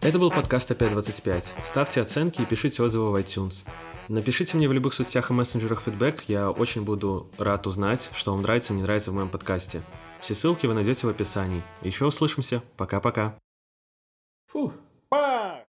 Это 0.01 0.19
был 0.19 0.31
подкаст 0.31 0.69
«Опять-25». 0.69 1.43
Ставьте 1.63 2.01
оценки 2.01 2.41
и 2.41 2.45
пишите 2.45 2.83
отзывы 2.83 3.11
в 3.11 3.15
iTunes. 3.15 3.65
Напишите 4.09 4.57
мне 4.57 4.67
в 4.67 4.73
любых 4.73 4.93
соцсетях 4.93 5.31
и 5.31 5.33
мессенджерах 5.33 5.81
фидбэк, 5.81 6.25
я 6.27 6.51
очень 6.51 6.83
буду 6.83 7.29
рад 7.37 7.67
узнать, 7.67 8.09
что 8.13 8.33
вам 8.33 8.41
нравится 8.41 8.73
и 8.73 8.75
не 8.75 8.81
нравится 8.81 9.11
в 9.11 9.13
моем 9.13 9.29
подкасте. 9.29 9.81
Все 10.23 10.35
ссылки 10.35 10.65
вы 10.65 10.73
найдете 10.73 11.05
в 11.05 11.09
описании. 11.09 11.61
Еще 11.81 12.05
услышимся. 12.05 12.63
Пока-пока. 12.77 13.37
Фух. 14.47 14.71
Па! 15.09 15.62